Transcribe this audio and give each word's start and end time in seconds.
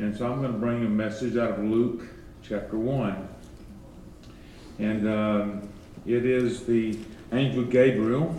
And 0.00 0.16
so 0.16 0.32
I'm 0.32 0.40
going 0.40 0.54
to 0.54 0.58
bring 0.58 0.82
a 0.86 0.88
message 0.88 1.36
out 1.36 1.50
of 1.50 1.58
Luke 1.62 2.04
chapter 2.42 2.78
1. 2.78 3.28
And 4.78 5.06
um, 5.06 5.68
it 6.06 6.24
is 6.24 6.64
the 6.64 6.98
angel 7.34 7.64
Gabriel 7.64 8.34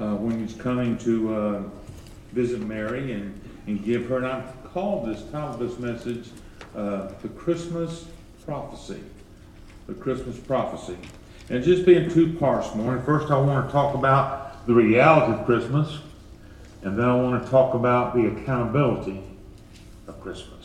uh, 0.00 0.16
when 0.16 0.44
he's 0.44 0.60
coming 0.60 0.98
to 0.98 1.34
uh, 1.34 1.62
visit 2.32 2.62
Mary 2.62 3.12
and, 3.12 3.40
and 3.68 3.84
give 3.84 4.06
her, 4.08 4.16
and 4.16 4.26
I've 4.26 4.64
called 4.72 5.06
this, 5.06 5.22
titled 5.30 5.60
this 5.60 5.78
message, 5.78 6.30
uh, 6.74 7.12
The 7.22 7.28
Christmas 7.28 8.06
Prophecy. 8.44 9.04
The 9.86 9.94
Christmas 9.94 10.36
Prophecy. 10.36 10.98
And 11.48 11.62
just 11.62 11.86
being 11.86 12.10
two 12.10 12.32
parts 12.32 12.74
morning. 12.74 13.04
First, 13.04 13.30
I 13.30 13.38
want 13.38 13.68
to 13.68 13.72
talk 13.72 13.94
about 13.94 14.66
the 14.66 14.74
reality 14.74 15.32
of 15.32 15.46
Christmas, 15.46 16.00
and 16.82 16.98
then 16.98 17.04
I 17.04 17.14
want 17.14 17.40
to 17.44 17.48
talk 17.48 17.74
about 17.74 18.16
the 18.16 18.26
accountability 18.26 19.22
of 20.08 20.20
Christmas. 20.20 20.61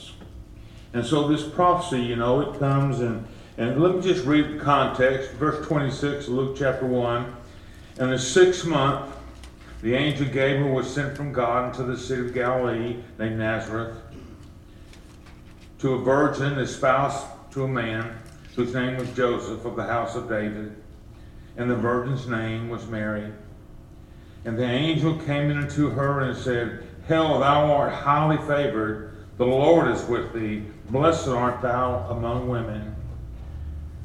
And 0.97 1.05
so 1.05 1.27
this 1.27 1.43
prophecy, 1.43 2.01
you 2.01 2.15
know, 2.15 2.41
it 2.41 2.57
comes 2.57 3.01
and 3.01 3.27
and 3.55 3.79
let 3.79 3.95
me 3.95 4.01
just 4.01 4.25
read 4.25 4.55
the 4.55 4.63
context, 4.63 5.29
verse 5.33 5.63
26, 5.67 6.27
Luke 6.27 6.55
chapter 6.57 6.87
1. 6.87 7.35
In 7.99 8.09
the 8.09 8.17
sixth 8.17 8.65
month, 8.65 9.15
the 9.83 9.93
angel 9.93 10.25
Gabriel 10.25 10.73
was 10.73 10.91
sent 10.91 11.15
from 11.15 11.31
God 11.31 11.69
into 11.69 11.83
the 11.83 11.95
city 11.95 12.21
of 12.21 12.33
Galilee 12.33 12.97
named 13.19 13.37
Nazareth 13.37 13.95
to 15.77 15.93
a 15.93 15.99
virgin 15.99 16.57
espoused 16.57 17.27
to 17.51 17.65
a 17.65 17.67
man 17.67 18.17
whose 18.55 18.73
name 18.73 18.97
was 18.97 19.11
Joseph 19.11 19.65
of 19.65 19.75
the 19.75 19.83
house 19.83 20.15
of 20.15 20.27
David, 20.27 20.75
and 21.57 21.69
the 21.69 21.75
virgin's 21.75 22.27
name 22.27 22.69
was 22.69 22.87
Mary. 22.87 23.31
And 24.45 24.57
the 24.57 24.65
angel 24.65 25.15
came 25.19 25.51
into 25.51 25.91
her 25.91 26.21
and 26.21 26.35
said, 26.35 26.87
Hail, 27.07 27.39
thou 27.39 27.71
art 27.71 27.93
highly 27.93 28.37
favored, 28.47 29.16
the 29.37 29.45
Lord 29.45 29.89
is 29.91 30.03
with 30.05 30.33
thee. 30.33 30.63
Blessed 30.89 31.27
art 31.27 31.61
thou 31.61 32.07
among 32.09 32.47
women. 32.47 32.95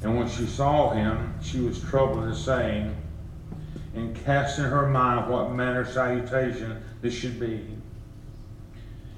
And 0.02 0.16
when 0.16 0.28
she 0.28 0.46
saw 0.46 0.90
him, 0.90 1.34
she 1.42 1.60
was 1.60 1.80
troubled 1.80 2.24
and 2.24 2.36
saying, 2.36 2.96
and 3.94 4.16
cast 4.24 4.58
in 4.58 4.64
her 4.64 4.88
mind 4.88 5.30
what 5.30 5.52
manner 5.52 5.84
salutation 5.84 6.82
this 7.00 7.14
should 7.14 7.38
be. 7.38 7.66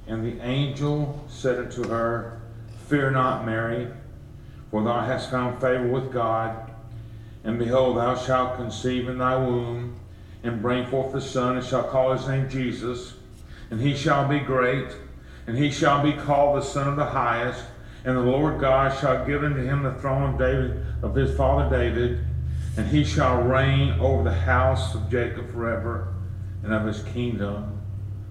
And 0.06 0.24
the 0.24 0.42
angel 0.44 1.24
said 1.28 1.58
unto 1.58 1.88
her, 1.88 2.40
Fear 2.88 3.12
not, 3.12 3.46
Mary, 3.46 3.88
for 4.70 4.82
thou 4.82 5.00
hast 5.00 5.30
found 5.30 5.60
favor 5.60 5.88
with 5.88 6.12
God. 6.12 6.70
And 7.44 7.58
behold, 7.58 7.96
thou 7.96 8.16
shalt 8.16 8.56
conceive 8.56 9.08
in 9.08 9.18
thy 9.18 9.36
womb, 9.36 9.96
and 10.42 10.60
bring 10.60 10.86
forth 10.86 11.14
a 11.14 11.20
son, 11.20 11.56
and 11.56 11.64
shall 11.64 11.84
call 11.84 12.12
his 12.12 12.26
name 12.28 12.48
Jesus. 12.48 13.14
And 13.70 13.80
he 13.80 13.96
shall 13.96 14.28
be 14.28 14.40
great, 14.40 14.88
and 15.46 15.56
he 15.56 15.70
shall 15.70 16.02
be 16.02 16.12
called 16.12 16.56
the 16.56 16.64
Son 16.64 16.88
of 16.88 16.96
the 16.96 17.04
Highest. 17.04 17.64
And 18.04 18.16
the 18.16 18.22
Lord 18.22 18.60
God 18.60 18.98
shall 18.98 19.24
give 19.24 19.42
unto 19.42 19.64
him 19.64 19.82
the 19.82 19.94
throne 19.94 20.34
of 20.34 20.38
David, 20.38 20.84
of 21.02 21.14
his 21.14 21.34
father 21.36 21.74
David, 21.74 22.24
and 22.76 22.86
he 22.86 23.04
shall 23.04 23.42
reign 23.42 23.92
over 23.98 24.22
the 24.22 24.32
house 24.32 24.94
of 24.94 25.10
Jacob 25.10 25.50
forever, 25.52 26.12
and 26.62 26.72
of 26.72 26.86
his 26.86 27.02
kingdom 27.04 27.80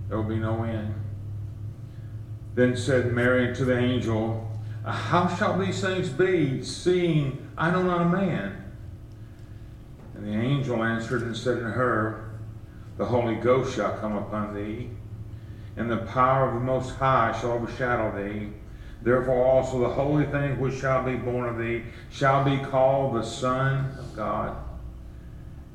there 0.08 0.17
will 0.17 0.30
be 0.30 0.38
no 0.38 0.64
end. 0.64 0.94
Then 2.53 2.78
said 2.78 3.14
Mary 3.14 3.56
to 3.56 3.66
the 3.66 3.75
angel, 3.75 4.47
How 4.86 5.28
shall 5.28 5.58
these 5.58 5.81
things 5.81 6.09
be, 6.09 6.64
seeing 6.64 7.50
I 7.58 7.72
know 7.72 7.81
not 7.81 8.02
a 8.02 8.09
man? 8.09 8.72
And 10.16 10.28
the 10.28 10.39
angel 10.39 10.84
answered 10.84 11.23
and 11.23 11.36
said 11.36 11.58
unto 11.58 11.69
her, 11.69 12.31
The 12.97 13.06
Holy 13.06 13.36
Ghost 13.36 13.75
shall 13.75 13.97
come 13.97 14.16
upon 14.16 14.53
thee, 14.53 14.91
and 15.76 15.90
the 15.90 15.98
power 15.98 16.48
of 16.48 16.54
the 16.56 16.60
Most 16.60 16.96
High 16.96 17.38
shall 17.40 17.54
overshadow 17.54 18.16
thee. 18.16 18.50
Therefore 19.02 19.46
also 19.46 19.80
the 19.80 19.90
holy 19.90 20.26
thing 20.26 20.60
which 20.60 20.80
shall 20.80 21.04
be 21.04 21.16
born 21.16 21.50
of 21.50 21.58
thee 21.58 21.84
shall 22.10 22.44
be 22.44 22.58
called 22.58 23.16
the 23.16 23.24
Son 23.24 23.96
of 23.98 24.16
God. 24.16 24.56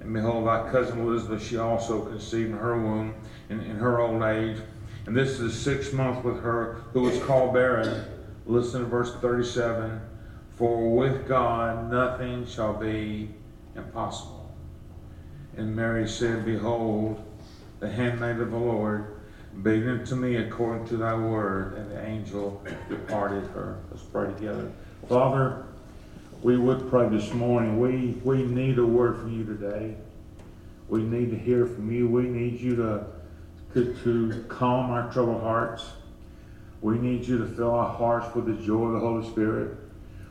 And 0.00 0.14
behold, 0.14 0.46
thy 0.46 0.70
cousin 0.70 1.00
Elizabeth, 1.00 1.46
she 1.46 1.58
also 1.58 2.04
conceived 2.04 2.52
in 2.52 2.56
her 2.56 2.80
womb 2.80 3.14
in, 3.50 3.60
in 3.60 3.76
her 3.76 4.00
old 4.00 4.22
age. 4.22 4.58
And 5.06 5.16
this 5.16 5.30
is 5.30 5.38
the 5.40 5.50
sixth 5.50 5.92
month 5.92 6.24
with 6.24 6.40
her 6.42 6.76
who 6.92 7.02
was 7.02 7.18
called 7.24 7.52
barren. 7.52 8.04
Listen 8.46 8.82
to 8.82 8.86
verse 8.86 9.14
37. 9.16 10.00
For 10.56 10.94
with 10.96 11.28
God 11.28 11.90
nothing 11.90 12.46
shall 12.46 12.74
be 12.74 13.30
impossible. 13.76 14.54
And 15.56 15.74
Mary 15.74 16.08
said, 16.08 16.44
Behold, 16.44 17.22
the 17.80 17.90
handmaid 17.90 18.38
of 18.38 18.50
the 18.50 18.56
Lord 18.56 19.17
it 19.64 19.88
unto 19.88 20.14
me 20.14 20.36
according 20.36 20.86
to 20.88 20.96
thy 20.96 21.14
word. 21.14 21.74
And 21.74 21.90
the 21.90 22.04
angel 22.04 22.62
departed 22.88 23.44
her. 23.48 23.78
Let's 23.90 24.02
pray 24.04 24.26
together. 24.32 24.70
Father, 25.08 25.64
we 26.42 26.56
would 26.56 26.88
pray 26.88 27.08
this 27.08 27.32
morning. 27.34 27.80
We, 27.80 28.20
we 28.24 28.44
need 28.44 28.78
a 28.78 28.86
word 28.86 29.18
from 29.18 29.32
you 29.32 29.44
today. 29.44 29.96
We 30.88 31.02
need 31.02 31.30
to 31.30 31.38
hear 31.38 31.66
from 31.66 31.90
you. 31.90 32.08
We 32.08 32.22
need 32.22 32.60
you 32.60 32.76
to, 32.76 33.06
to, 33.74 33.94
to 34.04 34.44
calm 34.48 34.90
our 34.90 35.12
troubled 35.12 35.42
hearts. 35.42 35.84
We 36.80 36.98
need 36.98 37.26
you 37.26 37.38
to 37.38 37.46
fill 37.46 37.74
our 37.74 37.92
hearts 37.92 38.34
with 38.34 38.46
the 38.46 38.64
joy 38.64 38.86
of 38.86 38.92
the 38.94 39.00
Holy 39.00 39.28
Spirit. 39.28 39.76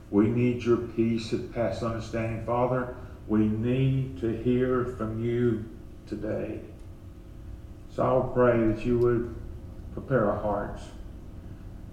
We 0.09 0.27
need 0.27 0.63
your 0.63 0.77
peace 0.77 1.31
that 1.31 1.53
passes 1.53 1.83
understanding. 1.83 2.45
Father, 2.45 2.95
we 3.27 3.39
need 3.39 4.21
to 4.21 4.31
hear 4.41 4.85
from 4.97 5.23
you 5.23 5.65
today. 6.07 6.61
So 7.97 8.03
I 8.03 8.13
will 8.13 8.31
pray 8.31 8.67
that 8.67 8.85
you 8.85 8.99
would 8.99 9.35
prepare 9.93 10.29
our 10.29 10.39
hearts. 10.39 10.83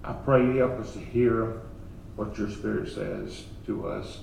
I 0.03 0.13
pray 0.13 0.41
you 0.41 0.57
help 0.57 0.79
us 0.79 0.93
to 0.93 0.99
hear 0.99 1.61
what 2.15 2.37
your 2.37 2.47
Spirit 2.51 2.89
says 2.93 3.45
to 3.65 3.87
us. 3.87 4.19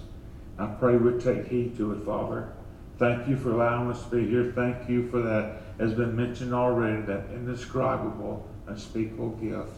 I 0.61 0.67
pray 0.67 0.97
we'd 0.97 1.21
take 1.21 1.49
heed 1.49 1.77
to 1.79 1.91
it, 1.95 2.05
Father. 2.05 2.53
Thank 3.01 3.27
you 3.27 3.37
for 3.37 3.51
allowing 3.51 3.91
us 3.91 4.05
to 4.05 4.11
be 4.11 4.29
here. 4.29 4.53
Thank 4.55 4.89
you 4.89 5.11
for 5.11 5.23
that, 5.23 5.63
has 5.81 5.93
been 5.93 6.15
mentioned 6.15 6.55
already, 6.55 7.03
that 7.03 7.25
indescribable, 7.35 8.49
unspeakable 8.69 9.31
gift 9.31 9.75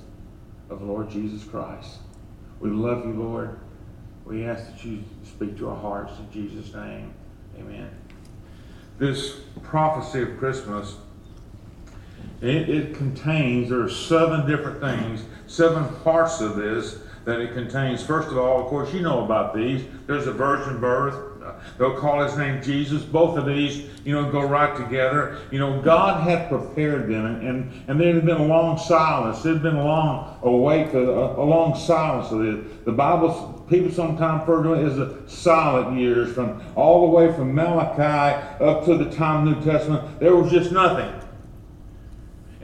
of 0.69 0.83
Lord 0.83 1.09
Jesus 1.09 1.43
Christ. 1.45 2.01
We 2.61 2.69
love 2.69 3.07
you, 3.07 3.15
Lord. 3.15 3.59
We 4.27 4.45
ask 4.45 4.67
that 4.67 4.85
you 4.85 5.03
speak 5.25 5.57
to 5.57 5.71
our 5.71 5.81
hearts 5.81 6.13
in 6.19 6.31
Jesus' 6.31 6.75
name. 6.75 7.15
Amen. 7.59 7.89
This 8.99 9.41
prophecy 9.63 10.21
of 10.21 10.37
Christmas 10.37 10.97
it, 12.41 12.69
it 12.69 12.95
contains, 12.95 13.71
there 13.71 13.81
are 13.81 13.89
seven 13.89 14.47
different 14.47 14.81
things, 14.81 15.25
seven 15.47 15.89
parts 16.03 16.41
of 16.41 16.57
this 16.57 16.99
that 17.25 17.41
it 17.41 17.55
contains. 17.55 18.05
First 18.05 18.29
of 18.29 18.39
all, 18.39 18.63
of 18.63 18.67
course, 18.67 18.93
you 18.93 19.01
know 19.01 19.25
about 19.25 19.55
these. 19.55 19.83
There's 20.07 20.27
a 20.27 20.33
virgin 20.33 20.81
birth. 20.81 21.33
They'll 21.79 21.97
call 21.97 22.23
his 22.23 22.37
name 22.37 22.63
Jesus. 22.63 23.03
Both 23.03 23.39
of 23.39 23.47
these, 23.47 23.89
you 24.05 24.15
know, 24.15 24.31
go 24.31 24.43
right 24.43 24.77
together. 24.77 25.39
You 25.51 25.59
know, 25.59 25.81
God 25.81 26.23
had 26.23 26.49
prepared 26.49 27.09
them, 27.09 27.27
and, 27.27 27.47
and, 27.47 27.85
and 27.89 28.01
there 28.01 28.15
had 28.15 28.27
been 28.27 28.37
a 28.37 28.47
long 28.47 28.79
silence. 28.79 29.43
There 29.43 29.55
had 29.55 29.63
been 29.63 29.77
a 29.77 29.85
long 29.85 30.39
awake, 30.43 30.93
a, 30.95 30.99
a 30.99 31.45
long 31.45 31.77
silence 31.79 32.31
of 32.31 32.45
it. 32.45 32.85
The 32.85 32.93
Bible, 32.93 33.65
people 33.69 33.91
sometimes 33.91 34.41
refer 34.41 34.63
to 34.65 34.73
it 34.75 34.85
as 34.85 34.97
the 34.97 35.23
silent 35.27 35.99
years, 35.99 36.35
from 36.35 36.63
all 36.77 37.07
the 37.07 37.17
way 37.17 37.33
from 37.33 37.55
Malachi 37.55 38.63
up 38.63 38.85
to 38.87 38.97
the 38.97 39.11
time 39.11 39.45
New 39.45 39.63
Testament. 39.63 40.21
There 40.21 40.35
was 40.35 40.51
just 40.51 40.73
nothing. 40.73 41.13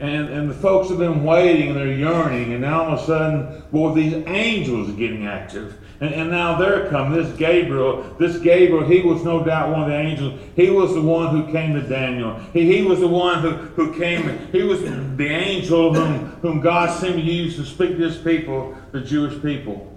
And, 0.01 0.29
and 0.29 0.49
the 0.49 0.55
folks 0.55 0.89
have 0.89 0.97
been 0.97 1.23
waiting 1.23 1.67
and 1.67 1.77
they're 1.77 1.93
yearning, 1.93 2.53
and 2.53 2.61
now 2.61 2.85
all 2.85 2.93
of 2.93 2.99
a 3.01 3.05
sudden, 3.05 3.63
boy, 3.71 3.93
these 3.93 4.15
angels 4.25 4.89
are 4.89 4.93
getting 4.93 5.27
active. 5.27 5.77
And, 5.99 6.11
and 6.11 6.31
now 6.31 6.57
they're 6.57 6.89
coming. 6.89 7.21
This 7.21 7.37
Gabriel, 7.37 8.01
this 8.17 8.39
Gabriel, 8.39 8.83
he 8.83 9.01
was 9.01 9.23
no 9.23 9.43
doubt 9.43 9.69
one 9.69 9.83
of 9.83 9.89
the 9.89 9.95
angels. 9.95 10.39
He 10.55 10.71
was 10.71 10.95
the 10.95 11.01
one 11.03 11.27
who 11.29 11.51
came 11.51 11.75
to 11.75 11.87
Daniel. 11.87 12.33
He, 12.51 12.77
he 12.77 12.81
was 12.81 12.99
the 12.99 13.07
one 13.07 13.41
who, 13.41 13.51
who 13.51 13.93
came, 13.99 14.39
he 14.51 14.63
was 14.63 14.81
the 14.81 15.27
angel 15.27 15.93
whom, 15.93 16.31
whom 16.41 16.61
God 16.61 16.99
seemed 16.99 17.17
to 17.17 17.21
use 17.21 17.55
to 17.57 17.63
speak 17.63 17.91
to 17.91 17.97
his 17.97 18.17
people, 18.17 18.75
the 18.91 19.01
Jewish 19.01 19.39
people. 19.43 19.95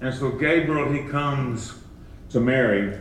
And 0.00 0.12
so 0.12 0.32
Gabriel, 0.32 0.92
he 0.92 1.08
comes 1.08 1.72
to 2.30 2.40
Mary, 2.40 2.98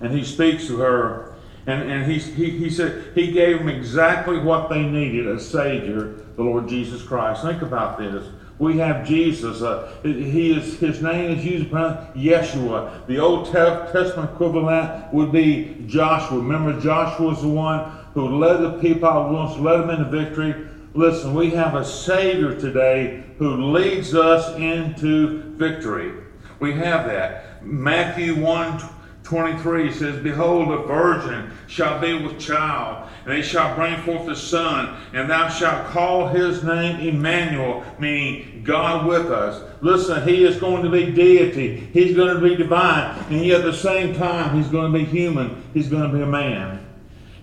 and 0.00 0.12
he 0.12 0.24
speaks 0.24 0.66
to 0.66 0.78
her 0.78 1.25
and, 1.66 1.90
and 1.90 2.10
he, 2.10 2.18
he, 2.18 2.50
he 2.50 2.70
said 2.70 3.12
he 3.14 3.32
gave 3.32 3.58
them 3.58 3.68
exactly 3.68 4.38
what 4.38 4.68
they 4.68 4.82
needed 4.82 5.26
a 5.26 5.40
Savior, 5.40 6.14
the 6.36 6.42
Lord 6.42 6.68
Jesus 6.68 7.02
Christ. 7.02 7.42
Think 7.42 7.62
about 7.62 7.98
this. 7.98 8.24
We 8.58 8.78
have 8.78 9.06
Jesus. 9.06 9.60
Uh, 9.60 9.92
he 10.02 10.56
is 10.56 10.78
his 10.78 11.02
name 11.02 11.38
is 11.38 11.44
used 11.44 11.70
by 11.70 12.08
Yeshua. 12.14 13.06
The 13.06 13.18
Old 13.18 13.52
Testament 13.52 14.30
equivalent 14.32 15.12
would 15.12 15.32
be 15.32 15.84
Joshua. 15.86 16.38
Remember, 16.38 16.80
Joshua 16.80 17.26
was 17.26 17.42
the 17.42 17.48
one 17.48 17.90
who 18.14 18.38
led 18.38 18.62
the 18.62 18.78
people 18.78 19.08
out 19.08 19.30
once, 19.30 19.58
led 19.58 19.82
them 19.82 19.90
into 19.90 20.10
victory. 20.10 20.54
Listen, 20.94 21.34
we 21.34 21.50
have 21.50 21.74
a 21.74 21.84
Savior 21.84 22.58
today 22.58 23.24
who 23.38 23.72
leads 23.72 24.14
us 24.14 24.56
into 24.56 25.42
victory. 25.56 26.14
We 26.58 26.72
have 26.74 27.06
that. 27.06 27.62
Matthew 27.62 28.40
1 28.40 28.80
23 29.26 29.92
says, 29.92 30.22
Behold, 30.22 30.70
a 30.70 30.86
virgin 30.86 31.50
shall 31.66 32.00
be 32.00 32.22
with 32.22 32.38
child, 32.38 33.10
and 33.24 33.32
they 33.32 33.42
shall 33.42 33.74
bring 33.74 34.00
forth 34.02 34.28
a 34.28 34.36
son, 34.36 34.96
and 35.12 35.28
thou 35.28 35.48
shalt 35.48 35.88
call 35.88 36.28
his 36.28 36.62
name 36.62 37.00
Emmanuel, 37.00 37.84
meaning 37.98 38.62
God 38.62 39.04
with 39.04 39.32
us. 39.32 39.64
Listen, 39.80 40.22
he 40.22 40.44
is 40.44 40.60
going 40.60 40.84
to 40.84 40.90
be 40.90 41.10
deity, 41.10 41.88
he's 41.92 42.14
going 42.14 42.36
to 42.36 42.40
be 42.40 42.54
divine, 42.54 43.18
and 43.28 43.44
yet 43.44 43.62
at 43.62 43.66
the 43.66 43.74
same 43.74 44.14
time, 44.14 44.56
he's 44.56 44.68
going 44.68 44.92
to 44.92 44.96
be 44.96 45.04
human, 45.04 45.60
he's 45.74 45.88
going 45.88 46.08
to 46.08 46.16
be 46.16 46.22
a 46.22 46.26
man. 46.26 46.86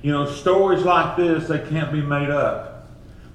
You 0.01 0.13
know, 0.13 0.25
stories 0.25 0.83
like 0.83 1.17
this, 1.17 1.49
they 1.49 1.59
can't 1.67 1.91
be 1.91 2.01
made 2.01 2.29
up. 2.29 2.72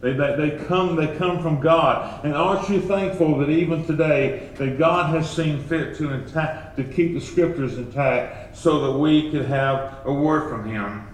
They, 0.00 0.12
they, 0.12 0.36
they, 0.36 0.64
come, 0.66 0.94
they 0.94 1.16
come 1.16 1.42
from 1.42 1.60
God. 1.60 2.24
And 2.24 2.34
aren't 2.34 2.68
you 2.68 2.80
thankful 2.80 3.38
that 3.38 3.50
even 3.50 3.84
today 3.84 4.50
that 4.56 4.78
God 4.78 5.12
has 5.14 5.28
seen 5.28 5.60
fit 5.64 5.96
to 5.96 6.12
intact, 6.12 6.76
to 6.76 6.84
keep 6.84 7.14
the 7.14 7.20
scriptures 7.20 7.78
intact 7.78 8.56
so 8.56 8.86
that 8.86 8.98
we 8.98 9.30
could 9.30 9.46
have 9.46 9.98
a 10.04 10.12
word 10.12 10.48
from 10.48 10.68
him? 10.68 11.04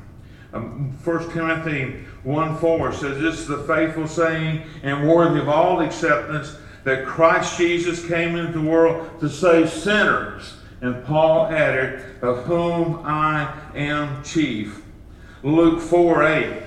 Um, 0.52 0.96
1 1.02 1.30
Timothy 1.32 2.04
1 2.24 2.58
4 2.58 2.92
says, 2.92 3.20
This 3.20 3.40
is 3.40 3.48
the 3.48 3.64
faithful 3.64 4.06
saying 4.06 4.62
and 4.82 5.08
worthy 5.08 5.40
of 5.40 5.48
all 5.48 5.80
acceptance 5.80 6.56
that 6.84 7.06
Christ 7.06 7.56
Jesus 7.56 8.06
came 8.06 8.36
into 8.36 8.52
the 8.52 8.60
world 8.60 9.18
to 9.20 9.30
save 9.30 9.70
sinners. 9.70 10.58
And 10.82 11.02
Paul 11.06 11.46
added, 11.46 12.22
Of 12.22 12.44
whom 12.44 13.00
I 13.04 13.50
am 13.74 14.22
chief. 14.22 14.82
Luke 15.42 15.80
4 15.80 16.24
8 16.24 16.62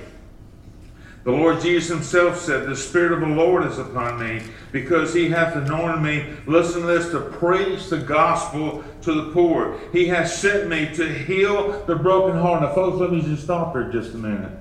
the 1.28 1.34
Lord 1.34 1.60
Jesus 1.60 1.90
himself 1.90 2.40
said, 2.40 2.66
The 2.66 2.76
Spirit 2.78 3.12
of 3.12 3.20
the 3.20 3.36
Lord 3.36 3.66
is 3.66 3.78
upon 3.78 4.18
me, 4.18 4.44
because 4.72 5.14
he 5.14 5.28
hath 5.28 5.58
anointed 5.58 6.02
me, 6.02 6.26
listen 6.46 6.80
to 6.80 6.88
this, 6.88 7.12
to 7.12 7.20
preach 7.20 7.90
the 7.90 7.98
gospel 7.98 8.82
to 9.02 9.14
the 9.14 9.34
poor. 9.34 9.78
He 9.92 10.08
has 10.08 10.40
sent 10.40 10.70
me 10.70 10.86
to 10.96 11.14
heal 11.14 11.84
the 11.86 11.98
broken 11.98 12.40
heart. 12.40 12.62
Now, 12.62 12.74
folks, 12.74 13.00
let 13.00 13.12
me 13.12 13.22
just 13.22 13.44
stop 13.44 13.74
here 13.74 13.92
just 13.92 14.14
a 14.14 14.18
minute. 14.18 14.58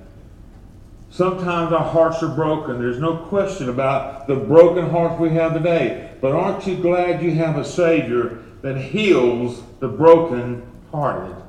Sometimes 1.09 1.71
our 1.71 1.89
hearts 1.89 2.21
are 2.21 2.35
broken. 2.35 2.79
There's 2.81 2.99
no 2.99 3.15
question 3.15 3.69
about 3.69 4.27
the 4.27 4.35
broken 4.35 4.89
hearts 4.89 5.21
we 5.21 5.29
have 5.35 5.53
today. 5.53 6.11
But 6.19 6.33
aren't 6.33 6.67
you 6.67 6.75
glad 6.75 7.23
you 7.23 7.31
have 7.35 7.57
a 7.57 7.63
Savior 7.63 8.43
that 8.61 8.75
heals 8.75 9.63
the 9.79 9.87
broken 9.87 10.69
hearted? 10.91 11.46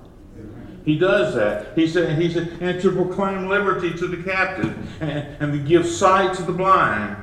He 0.88 0.96
does 0.96 1.34
that. 1.34 1.76
He 1.76 1.86
said, 1.86 2.18
he 2.18 2.32
said, 2.32 2.48
and 2.62 2.80
to 2.80 2.90
proclaim 2.90 3.46
liberty 3.46 3.90
to 3.90 4.06
the 4.06 4.22
captive 4.22 4.74
and, 5.02 5.36
and 5.38 5.52
to 5.52 5.58
give 5.58 5.84
sight 5.84 6.34
to 6.36 6.42
the 6.42 6.52
blind. 6.52 7.14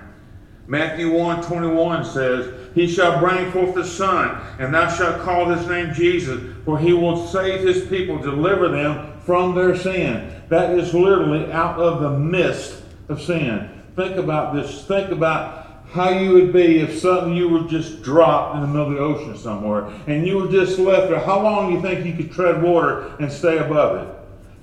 Matthew 0.67 1.11
1 1.11 1.41
21 1.41 2.05
says, 2.05 2.69
He 2.75 2.87
shall 2.87 3.17
bring 3.17 3.51
forth 3.51 3.73
the 3.73 3.83
son, 3.83 4.39
and 4.59 4.71
thou 4.71 4.87
shalt 4.87 5.23
call 5.23 5.45
his 5.49 5.67
name 5.67 5.95
Jesus, 5.95 6.39
for 6.63 6.77
he 6.77 6.93
will 6.93 7.25
save 7.25 7.61
his 7.61 7.87
people, 7.87 8.19
deliver 8.19 8.69
them 8.69 9.19
from 9.21 9.55
their 9.55 9.75
sin. 9.75 10.43
That 10.49 10.77
is 10.77 10.93
literally 10.93 11.51
out 11.51 11.79
of 11.79 12.01
the 12.01 12.19
midst 12.19 12.83
of 13.09 13.19
sin. 13.19 13.67
Think 13.95 14.17
about 14.17 14.53
this. 14.53 14.85
Think 14.85 15.09
about 15.09 15.64
how 15.95 16.09
you 16.09 16.33
would 16.33 16.51
be 16.51 16.79
if 16.79 16.99
suddenly 16.99 17.37
you 17.37 17.47
were 17.47 17.67
just 17.69 18.03
dropped 18.03 18.55
in 18.55 18.61
the 18.61 18.67
middle 18.67 18.87
of 18.87 18.93
the 18.93 18.99
ocean 18.99 19.37
somewhere 19.37 19.85
and 20.07 20.27
you 20.27 20.37
were 20.37 20.51
just 20.51 20.77
left 20.77 21.09
there. 21.09 21.19
How 21.19 21.41
long 21.41 21.69
do 21.69 21.75
you 21.75 21.81
think 21.81 22.05
you 22.05 22.13
could 22.13 22.33
tread 22.33 22.61
water 22.61 23.15
and 23.19 23.31
stay 23.31 23.57
above 23.59 24.05
it? 24.05 24.15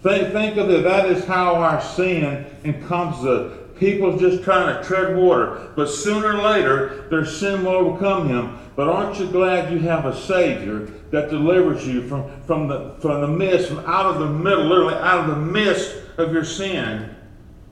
Think, 0.02 0.32
think 0.32 0.56
of 0.58 0.68
it. 0.68 0.84
That 0.84 1.06
is 1.06 1.24
how 1.24 1.54
our 1.54 1.80
sin 1.80 2.44
encompasses 2.64 3.24
us. 3.24 3.58
People 3.78 4.18
just 4.18 4.44
trying 4.44 4.76
to 4.76 4.86
tread 4.86 5.16
water, 5.16 5.72
but 5.74 5.88
sooner 5.88 6.36
or 6.36 6.42
later 6.42 7.08
their 7.08 7.24
sin 7.24 7.64
will 7.64 7.72
overcome 7.72 8.28
him. 8.28 8.58
But 8.76 8.88
aren't 8.88 9.18
you 9.18 9.26
glad 9.26 9.72
you 9.72 9.78
have 9.80 10.04
a 10.04 10.14
Savior 10.14 10.86
that 11.10 11.30
delivers 11.30 11.86
you 11.86 12.06
from, 12.06 12.30
from, 12.42 12.68
the, 12.68 12.94
from 13.00 13.22
the 13.22 13.28
mist, 13.28 13.68
from 13.68 13.80
out 13.80 14.06
of 14.06 14.18
the 14.18 14.28
middle, 14.28 14.66
literally 14.66 14.94
out 14.94 15.28
of 15.28 15.34
the 15.34 15.42
mist 15.42 15.96
of 16.18 16.32
your 16.32 16.44
sin? 16.44 17.16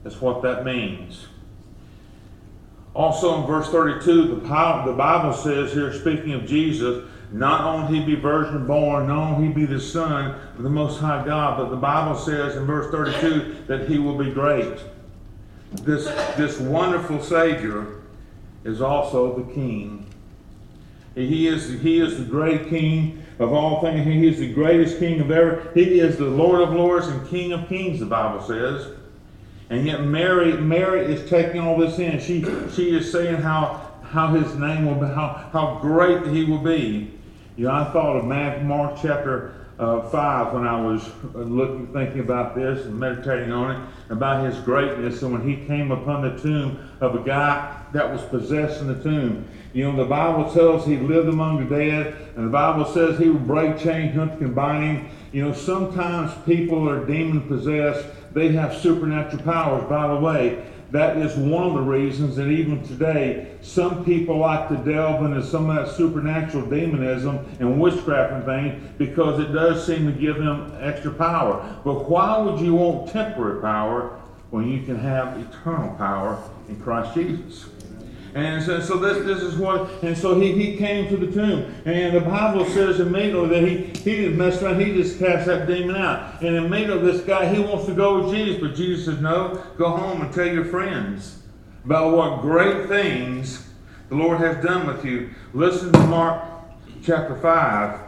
That's 0.03 0.21
what 0.21 0.43
that 0.43 0.65
means. 0.65 1.27
Also 2.95 3.41
in 3.41 3.47
verse 3.47 3.69
32, 3.69 4.27
the 4.35 4.95
Bible 4.97 5.33
says 5.33 5.73
here, 5.73 5.93
speaking 5.93 6.33
of 6.33 6.47
Jesus, 6.47 7.09
not 7.33 7.61
only 7.63 8.01
he 8.01 8.05
be 8.05 8.21
virgin 8.21 8.67
born, 8.67 9.07
not 9.07 9.35
only 9.35 9.49
he 9.49 9.53
be 9.53 9.65
the 9.65 9.81
son 9.81 10.35
of 10.57 10.63
the 10.63 10.71
Most 10.71 10.99
High 10.99 11.25
God, 11.25 11.59
but 11.59 11.69
the 11.69 11.77
Bible 11.77 12.17
says 12.17 12.57
in 12.57 12.67
verse 12.67 12.91
32 12.91 13.65
that 13.69 13.89
he 13.89 13.99
will 13.99 14.19
be 14.19 14.33
great. 14.33 14.79
This, 15.73 16.07
this 16.37 16.59
wonderful 16.59 17.23
Savior 17.23 18.01
is 18.65 18.81
also 18.81 19.41
the 19.41 19.55
King. 19.55 20.07
He 21.15 21.47
is, 21.47 21.81
he 21.81 22.01
is 22.01 22.19
the 22.19 22.25
great 22.25 22.69
King 22.69 23.23
of 23.39 23.53
all 23.53 23.81
things. 23.81 24.05
He 24.05 24.27
is 24.27 24.39
the 24.39 24.53
greatest 24.53 24.99
King 24.99 25.21
of 25.21 25.31
ever. 25.31 25.71
He 25.75 26.01
is 26.01 26.17
the 26.17 26.25
Lord 26.25 26.61
of 26.61 26.75
lords 26.75 27.07
and 27.07 27.29
King 27.29 27.53
of 27.53 27.69
kings, 27.69 28.01
the 28.01 28.07
Bible 28.07 28.43
says. 28.43 28.89
And 29.71 29.87
yet 29.87 30.03
Mary, 30.03 30.53
Mary 30.55 31.01
is 31.01 31.31
taking 31.31 31.61
all 31.61 31.79
this 31.79 31.99
in. 32.01 32.19
She, 32.19 32.45
she 32.75 32.95
is 32.97 33.11
saying 33.11 33.37
how, 33.37 33.93
how 34.03 34.35
his 34.35 34.57
name 34.57 34.85
will 34.85 34.97
be, 34.97 35.07
how, 35.07 35.49
how 35.53 35.79
great 35.81 36.27
he 36.27 36.45
will 36.45 36.59
be. 36.59 37.13
You 37.57 37.67
know, 37.67 37.73
I 37.73 37.85
thought 37.93 38.17
of 38.17 38.25
Mark 38.65 38.99
chapter 39.01 39.55
uh, 39.79 40.09
5 40.11 40.53
when 40.55 40.67
I 40.67 40.81
was 40.81 41.09
looking, 41.35 41.87
thinking 41.93 42.21
about 42.21 42.57
this 42.57 42.85
and 42.85 42.99
meditating 42.99 43.53
on 43.53 43.77
it, 43.77 43.89
about 44.11 44.45
his 44.45 44.59
greatness. 44.65 45.23
And 45.23 45.33
when 45.33 45.49
he 45.49 45.65
came 45.67 45.93
upon 45.93 46.23
the 46.23 46.43
tomb 46.43 46.91
of 47.01 47.15
a 47.15 47.23
guy 47.23 47.81
that 47.93 48.11
was 48.11 48.23
possessed 48.23 48.81
in 48.81 48.89
the 48.89 49.03
tomb. 49.03 49.47
You 49.73 49.85
know, 49.85 49.97
the 49.97 50.05
Bible 50.05 50.53
tells 50.53 50.85
he 50.85 50.97
lived 50.97 51.29
among 51.29 51.69
the 51.69 51.77
dead, 51.77 52.17
and 52.37 52.47
the 52.47 52.51
Bible 52.51 52.85
says 52.85 53.19
he 53.19 53.29
would 53.29 53.47
break 53.47 53.79
chains, 53.79 54.17
nothing 54.17 54.53
can 54.55 55.11
You 55.33 55.45
know, 55.45 55.53
sometimes 55.53 56.33
people 56.45 56.89
are 56.89 57.05
demon 57.05 57.43
possessed 57.43 58.05
they 58.33 58.49
have 58.53 58.77
supernatural 58.77 59.43
powers. 59.43 59.85
By 59.89 60.09
the 60.09 60.17
way, 60.17 60.65
that 60.91 61.17
is 61.19 61.37
one 61.37 61.65
of 61.65 61.75
the 61.75 61.83
reasons 61.83 62.35
that 62.37 62.49
even 62.49 62.83
today, 62.87 63.53
some 63.63 64.05
people 64.05 64.39
like 64.39 64.69
to 64.69 64.77
delve 64.77 65.25
into 65.25 65.45
some 65.45 65.71
of 65.71 65.87
that 65.87 65.95
supernatural 65.95 66.67
demonism 66.67 67.47
and 67.61 67.81
witchcraft 67.81 68.33
and 68.33 68.45
things 68.45 68.91
because 68.99 69.39
it 69.39 69.53
does 69.53 69.87
seem 69.87 70.07
to 70.07 70.13
give 70.13 70.37
them 70.39 70.77
extra 70.81 71.13
power. 71.13 71.79
But 71.85 72.09
why 72.09 72.39
would 72.39 72.61
you 72.61 72.75
want 72.75 73.13
temporary 73.13 73.61
power 73.61 74.19
when 74.51 74.69
you 74.69 74.83
can 74.83 74.99
have 74.99 75.39
eternal 75.39 75.95
power 75.97 76.43
in 76.69 76.81
Christ 76.81 77.15
Jesus? 77.15 77.67
And 78.35 78.63
so, 78.63 78.81
so 78.81 78.97
this, 78.97 79.25
this 79.27 79.43
is 79.43 79.57
what, 79.57 79.91
and 80.03 80.17
so 80.17 80.39
he, 80.39 80.53
he 80.53 80.77
came 80.77 81.09
to 81.09 81.17
the 81.17 81.33
tomb. 81.33 81.75
And 81.85 82.15
the 82.15 82.21
Bible 82.21 82.65
says 82.67 83.01
immediately 83.01 83.49
that 83.49 83.69
he, 83.69 83.77
he 84.03 84.17
didn't 84.23 84.39
mess 84.39 84.63
around, 84.63 84.81
he 84.81 84.93
just 84.93 85.19
cast 85.19 85.47
that 85.47 85.67
demon 85.67 85.97
out. 85.97 86.41
And 86.41 86.57
immediately 86.57 87.11
this 87.11 87.23
guy, 87.23 87.53
he 87.53 87.61
wants 87.61 87.87
to 87.87 87.95
go 87.95 88.21
with 88.21 88.35
Jesus, 88.35 88.61
but 88.61 88.77
Jesus 88.77 89.07
says, 89.07 89.21
no, 89.21 89.65
go 89.77 89.91
home 89.91 90.23
and 90.23 90.33
tell 90.33 90.47
your 90.47 90.65
friends 90.65 91.43
about 91.85 92.17
what 92.17 92.43
great 92.43 92.87
things 92.89 93.69
the 94.09 94.15
Lord 94.15 94.39
has 94.39 94.63
done 94.65 94.87
with 94.87 95.05
you. 95.05 95.31
Listen 95.53 95.93
to 95.93 96.07
Mark 96.07 96.45
chapter 97.03 97.37
5 97.37 98.01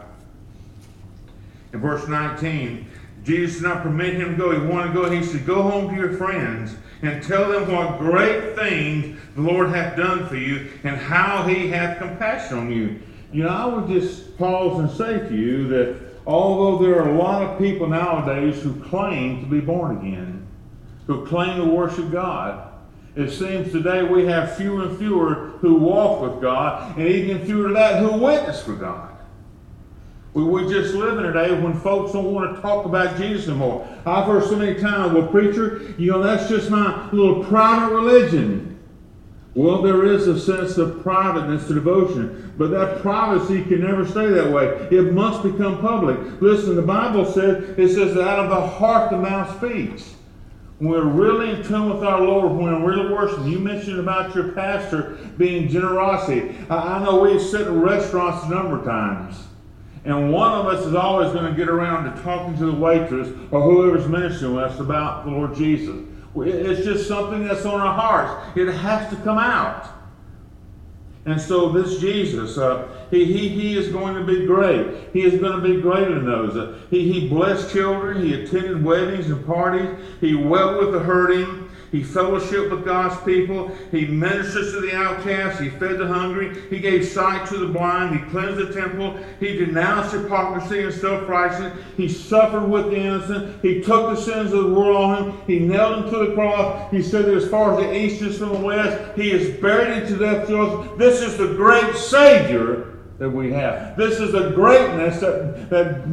in 1.73 1.81
verse 1.81 2.07
19. 2.07 2.87
Jesus 3.25 3.57
did 3.57 3.64
not 3.64 3.83
permit 3.83 4.14
him 4.14 4.33
to 4.33 4.37
go. 4.37 4.50
He 4.50 4.67
wanted 4.67 4.88
to 4.88 4.95
go. 4.95 5.11
He 5.11 5.23
said, 5.23 5.47
Go 5.47 5.62
home 5.62 5.91
to 5.91 5.97
your 5.97 6.14
friends 6.14 6.75
and 7.02 7.23
tell 7.23 7.50
them 7.50 7.71
what 7.73 7.99
great 7.99 8.57
things 8.57 9.19
the 9.35 9.43
Lord 9.43 9.71
hath 9.71 9.97
done 9.97 10.26
for 10.26 10.37
you 10.37 10.71
and 10.85 10.97
how 10.97 11.45
he 11.45 11.69
hath 11.69 11.99
compassion 11.99 12.59
on 12.59 12.73
you. 12.73 13.00
You 13.33 13.45
know, 13.45 13.49
I 13.49 13.67
would 13.67 13.88
just 13.88 14.37
pause 14.37 14.79
and 14.79 14.91
say 14.91 15.26
to 15.29 15.35
you 15.35 15.69
that 15.69 15.97
although 16.26 16.85
there 16.85 17.02
are 17.02 17.11
a 17.11 17.17
lot 17.17 17.43
of 17.43 17.59
people 17.59 17.87
nowadays 17.87 18.62
who 18.62 18.75
claim 18.83 19.41
to 19.41 19.47
be 19.47 19.61
born 19.61 19.99
again, 19.99 20.47
who 21.07 21.26
claim 21.26 21.57
to 21.57 21.64
worship 21.64 22.11
God, 22.11 22.69
it 23.14 23.31
seems 23.31 23.73
today 23.73 24.02
we 24.02 24.26
have 24.26 24.57
fewer 24.57 24.85
and 24.88 24.99
fewer 24.99 25.52
who 25.61 25.75
walk 25.75 26.23
with 26.23 26.41
God, 26.41 26.97
and 26.99 27.07
even 27.07 27.45
fewer 27.45 27.69
of 27.69 27.75
that 27.75 28.00
who 28.00 28.12
witness 28.12 28.62
for 28.62 28.75
God. 28.75 29.12
We, 30.35 30.45
we 30.45 30.62
just 30.73 30.95
live 30.95 31.19
in 31.19 31.27
a 31.27 31.33
day 31.33 31.53
when 31.61 31.79
folks 31.81 32.12
don't 32.12 32.33
want 32.33 32.57
to 32.57 32.62
talk 32.62 32.87
about 32.87 33.19
Jesus 33.19 33.49
anymore. 33.49 33.87
I've 34.07 34.27
heard 34.27 34.45
so 34.45 34.57
many 34.57 34.81
times, 34.81 35.12
well, 35.12 35.29
preacher, 35.29 35.95
you 35.99 36.11
know, 36.11 36.23
that's 36.23 36.49
just 36.49 36.71
my 36.71 37.11
little 37.11 37.45
private 37.45 37.95
religion. 37.95 38.79
Well, 39.55 39.83
there 39.83 40.07
is 40.07 40.29
a 40.29 40.41
sense 40.41 40.79
of 40.79 41.03
privateness 41.03 41.67
to 41.67 41.75
devotion, 41.75 42.55
but 42.57 42.69
that 42.69 43.03
privacy 43.03 43.62
can 43.65 43.83
never 43.83 44.07
stay 44.07 44.29
that 44.29 44.51
way. 44.51 44.69
It 44.91 45.12
must 45.12 45.43
become 45.43 45.79
public. 45.83 46.19
Listen, 46.41 46.75
the 46.77 46.83
Bible 46.83 47.31
says, 47.31 47.79
it 47.79 47.95
says 47.95 48.15
that 48.15 48.27
out 48.27 48.39
of 48.39 48.49
the 48.49 48.67
heart 48.67 49.11
the 49.11 49.19
mouth 49.19 49.55
speaks. 49.59 50.15
When 50.79 50.91
we're 50.91 51.05
really 51.05 51.51
in 51.51 51.62
tune 51.62 51.91
with 51.91 52.03
our 52.03 52.23
Lord, 52.23 52.53
when 52.53 52.83
we're 52.83 52.95
really 52.95 53.12
worshiping, 53.12 53.49
you 53.49 53.59
mentioned 53.59 54.01
about 54.01 54.35
your 54.35 54.53
pastor 54.53 55.19
being 55.37 55.69
generosity. 55.69 56.57
I, 56.71 56.77
I 56.97 57.05
know 57.05 57.21
we've 57.21 57.41
sat 57.41 57.67
in 57.67 57.83
restaurants 57.83 58.47
a 58.47 58.49
number 58.49 58.79
of 58.79 58.87
times. 58.87 59.37
And 60.04 60.32
one 60.32 60.52
of 60.52 60.66
us 60.66 60.85
is 60.85 60.94
always 60.94 61.32
going 61.32 61.50
to 61.50 61.56
get 61.56 61.68
around 61.68 62.12
to 62.12 62.23
talking 62.23 62.56
to 62.59 62.66
the 62.66 62.73
waitress 62.73 63.28
or 63.50 63.62
whoever's 63.62 64.09
ministering 64.09 64.59
us 64.59 64.80
about 64.80 65.25
the 65.25 65.30
Lord 65.30 65.54
Jesus. 65.54 66.04
It's 66.35 66.85
just 66.85 67.06
something 67.06 67.44
that's 67.44 67.64
on 67.64 67.80
our 67.80 67.94
hearts. 67.94 68.59
It 68.59 68.73
has 68.73 69.09
to 69.11 69.16
come 69.23 69.38
out. 69.38 69.88
And 71.25 71.40
so 71.40 71.68
this 71.68 72.00
Jesus, 72.00 72.59
uh, 72.59 72.88
he, 73.11 73.25
he, 73.25 73.49
he 73.49 73.76
is 73.76 73.90
going 73.90 74.14
to 74.14 74.25
be 74.25 74.44
great. 74.44 75.11
He 75.12 75.23
is 75.23 75.40
going 75.40 75.52
to 75.52 75.61
be 75.61 75.80
greater 75.80 76.16
than 76.16 76.25
those. 76.25 76.56
Uh, 76.56 76.80
he, 76.90 77.12
he 77.12 77.28
blessed 77.28 77.73
children. 77.73 78.26
He 78.26 78.42
attended 78.42 78.85
weddings 78.85 79.30
and 79.30 79.47
parties. 79.47 79.88
He 80.21 80.35
wept 80.35 80.80
with 80.80 80.92
the 80.92 80.99
hurting. 80.99 81.68
He 81.92 82.02
fellowshiped 82.02 82.70
with 82.70 82.87
God's 82.87 83.22
people. 83.22 83.70
He 83.90 84.06
ministered 84.06 84.72
to 84.72 84.80
the 84.80 84.96
outcasts. 84.96 85.61
He 85.61 85.68
fed 85.68 85.99
the 85.99 86.06
hungry. 86.06 86.58
He 86.70 86.80
gave 86.80 87.06
sight 87.06 87.46
to 87.49 87.58
the 87.58 87.66
blind. 87.66 88.18
He 88.18 88.30
cleansed 88.30 88.66
the 88.66 88.72
temple. 88.72 89.18
He 89.38 89.58
denounced 89.58 90.14
hypocrisy 90.14 90.82
and 90.82 90.94
self-righteousness. 90.94 91.78
He 91.99 92.08
suffered 92.08 92.66
with 92.66 92.87
the 92.87 92.96
innocent. 92.96 93.62
He 93.62 93.82
took 93.82 94.08
the 94.08 94.16
sins 94.16 94.54
of 94.54 94.64
the 94.64 94.75
world 94.75 94.96
on 94.96 95.25
him. 95.25 95.40
He 95.46 95.58
nailed 95.58 96.04
him 96.04 96.11
to 96.11 96.26
the 96.26 96.34
cross. 96.34 96.90
He 96.90 97.02
said 97.02 97.26
that 97.26 97.37
as 97.37 97.49
far 97.49 97.75
as 97.75 97.80
the 97.80 97.94
east 97.94 98.22
is 98.22 98.38
from 98.38 98.54
the 98.54 98.61
west, 98.61 99.14
he 99.14 99.30
is 99.30 99.61
buried 99.61 100.02
into 100.02 100.16
death. 100.16 100.49
This 100.96 101.20
is 101.20 101.37
the 101.37 101.54
great 101.54 101.94
Savior 101.94 102.91
that 103.19 103.31
we 103.31 103.52
have. 103.52 103.97
This 103.97 104.19
is 104.19 104.33
the 104.33 104.50
greatness 104.50 105.21
that, 105.21 105.71
that 105.71 106.04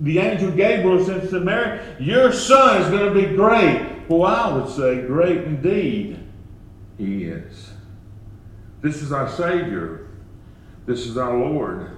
the 0.00 0.18
angel 0.18 0.50
Gabriel 0.50 1.04
said 1.04 1.28
to 1.30 1.40
Mary. 1.40 1.80
Your 2.00 2.32
son 2.32 2.82
is 2.82 2.88
going 2.88 3.12
to 3.12 3.28
be 3.28 3.34
great. 3.34 4.08
Well, 4.08 4.24
I 4.24 4.56
would 4.56 4.72
say, 4.74 5.02
great 5.06 5.44
indeed 5.44 6.18
he 6.98 7.24
is. 7.24 7.72
This 8.80 9.02
is 9.02 9.12
our 9.12 9.28
Savior. 9.28 10.08
This 10.86 11.06
is 11.06 11.16
our 11.16 11.36
Lord. 11.36 11.90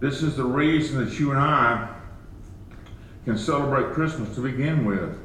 This 0.00 0.22
is 0.22 0.36
the 0.36 0.44
reason 0.44 1.04
that 1.04 1.18
you 1.18 1.30
and 1.30 1.40
I 1.40 1.94
can 3.24 3.36
celebrate 3.36 3.92
Christmas 3.92 4.34
to 4.34 4.40
begin 4.40 4.84
with. 4.84 5.18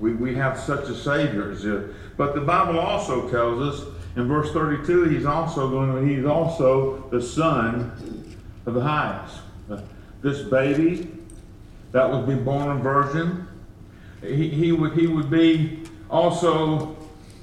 We, 0.00 0.14
we 0.14 0.34
have 0.36 0.58
such 0.58 0.88
a 0.88 0.94
Savior. 0.94 1.94
But 2.16 2.34
the 2.34 2.40
Bible 2.40 2.78
also 2.78 3.28
tells 3.28 3.60
us 3.62 3.86
in 4.18 4.26
verse 4.26 4.52
32, 4.52 5.04
he's 5.04 5.24
also 5.24 5.70
going 5.70 5.94
to, 5.94 6.14
he's 6.14 6.26
also 6.26 7.08
the 7.10 7.22
son 7.22 8.36
of 8.66 8.74
the 8.74 8.80
highest. 8.80 9.38
This 10.20 10.42
baby 10.42 11.08
that 11.92 12.10
would 12.10 12.26
be 12.26 12.34
born 12.34 12.76
a 12.76 12.82
virgin, 12.82 13.46
he, 14.20 14.48
he, 14.48 14.72
would, 14.72 14.92
he 14.94 15.06
would 15.06 15.30
be 15.30 15.84
also 16.10 16.96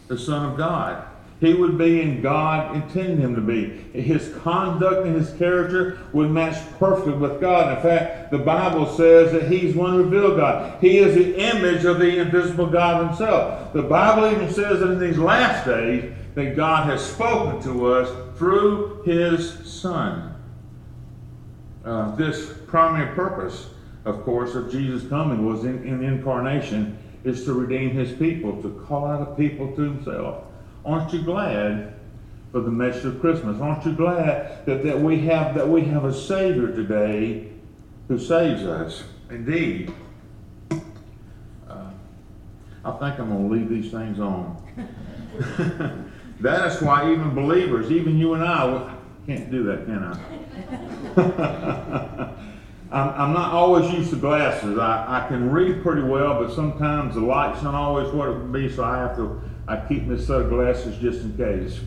the 0.07 0.17
Son 0.17 0.51
of 0.51 0.57
God. 0.57 1.07
He 1.41 1.53
would 1.53 1.77
be 1.77 2.01
in 2.01 2.21
God 2.21 2.75
intended 2.75 3.19
him 3.19 3.35
to 3.35 3.41
be. 3.41 3.69
His 3.99 4.33
conduct 4.41 5.05
and 5.05 5.15
his 5.15 5.33
character 5.37 5.99
would 6.13 6.31
match 6.31 6.57
perfectly 6.79 7.13
with 7.13 7.41
God. 7.41 7.77
In 7.77 7.83
fact, 7.83 8.31
the 8.31 8.37
Bible 8.37 8.87
says 8.95 9.31
that 9.33 9.49
he's 9.49 9.75
one 9.75 9.97
revealed 9.97 10.37
God. 10.37 10.81
He 10.81 10.97
is 10.97 11.15
the 11.15 11.35
image 11.37 11.83
of 11.85 11.99
the 11.99 12.19
invisible 12.19 12.67
God 12.67 13.07
himself. 13.07 13.73
The 13.73 13.83
Bible 13.83 14.31
even 14.31 14.53
says 14.53 14.79
that 14.79 14.91
in 14.91 14.99
these 14.99 15.17
last 15.17 15.65
days 15.65 16.13
that 16.35 16.55
God 16.55 16.85
has 16.85 17.05
spoken 17.05 17.61
to 17.63 17.93
us 17.93 18.37
through 18.37 19.01
his 19.03 19.59
Son. 19.69 20.33
Uh, 21.83 22.15
this 22.15 22.53
primary 22.67 23.13
purpose 23.15 23.69
of 24.05 24.23
course, 24.23 24.53
of 24.53 24.71
Jesus' 24.71 25.07
coming 25.09 25.45
was 25.45 25.65
in, 25.65 25.83
in 25.83 25.99
the 25.99 26.05
incarnation 26.05 26.97
is 27.23 27.43
to 27.45 27.53
redeem 27.53 27.89
his 27.89 28.11
people, 28.13 28.61
to 28.61 28.69
call 28.87 29.05
out 29.07 29.21
a 29.21 29.35
people 29.35 29.75
to 29.75 29.81
himself. 29.81 30.43
Aren't 30.85 31.11
you 31.11 31.23
glad 31.23 31.95
for 32.51 32.61
the 32.61 32.69
message 32.69 33.05
of 33.05 33.19
Christmas? 33.19 33.59
Aren't 33.59 33.83
you 33.83 33.93
glad 33.93 34.63
that, 34.67 34.83
that 34.83 34.99
we 34.99 35.19
have 35.21 35.55
that 35.55 35.67
we 35.67 35.81
have 35.85 36.05
a 36.05 36.13
Savior 36.13 36.67
today 36.67 37.51
who 38.07 38.19
saves 38.19 38.63
us? 38.63 39.03
Indeed. 39.31 39.91
Uh, 40.69 41.89
I 42.85 42.91
think 42.91 43.19
I'm 43.19 43.29
going 43.29 43.49
to 43.49 43.55
leave 43.55 43.69
these 43.69 43.91
things 43.91 44.19
on. 44.19 44.61
That 46.41 46.71
is 46.71 46.81
why 46.81 47.11
even 47.11 47.33
believers, 47.33 47.91
even 47.91 48.17
you 48.17 48.33
and 48.33 48.43
I, 48.43 48.93
can't 49.25 49.49
do 49.49 49.63
that, 49.63 49.85
can 49.85 50.03
I? 50.03 51.15
I'm, 52.91 53.33
not 53.33 53.51
always 53.51 53.91
used 53.91 54.11
to 54.11 54.15
glasses. 54.15 54.77
I, 54.77 55.23
I 55.23 55.27
can 55.27 55.51
read 55.51 55.81
pretty 55.81 56.03
well, 56.03 56.43
but 56.43 56.53
sometimes 56.53 57.15
the 57.15 57.21
light's 57.21 57.63
not 57.63 57.73
always 57.73 58.13
what 58.13 58.29
it 58.29 58.37
would 58.37 58.53
be, 58.53 58.71
so 58.71 58.83
I 58.83 58.97
have 58.97 59.15
to, 59.17 59.41
I 59.67 59.77
keep 59.77 60.07
this 60.07 60.27
set 60.27 60.41
of 60.41 60.49
glasses 60.49 60.97
just 60.97 61.21
in 61.21 61.35
case. 61.35 61.79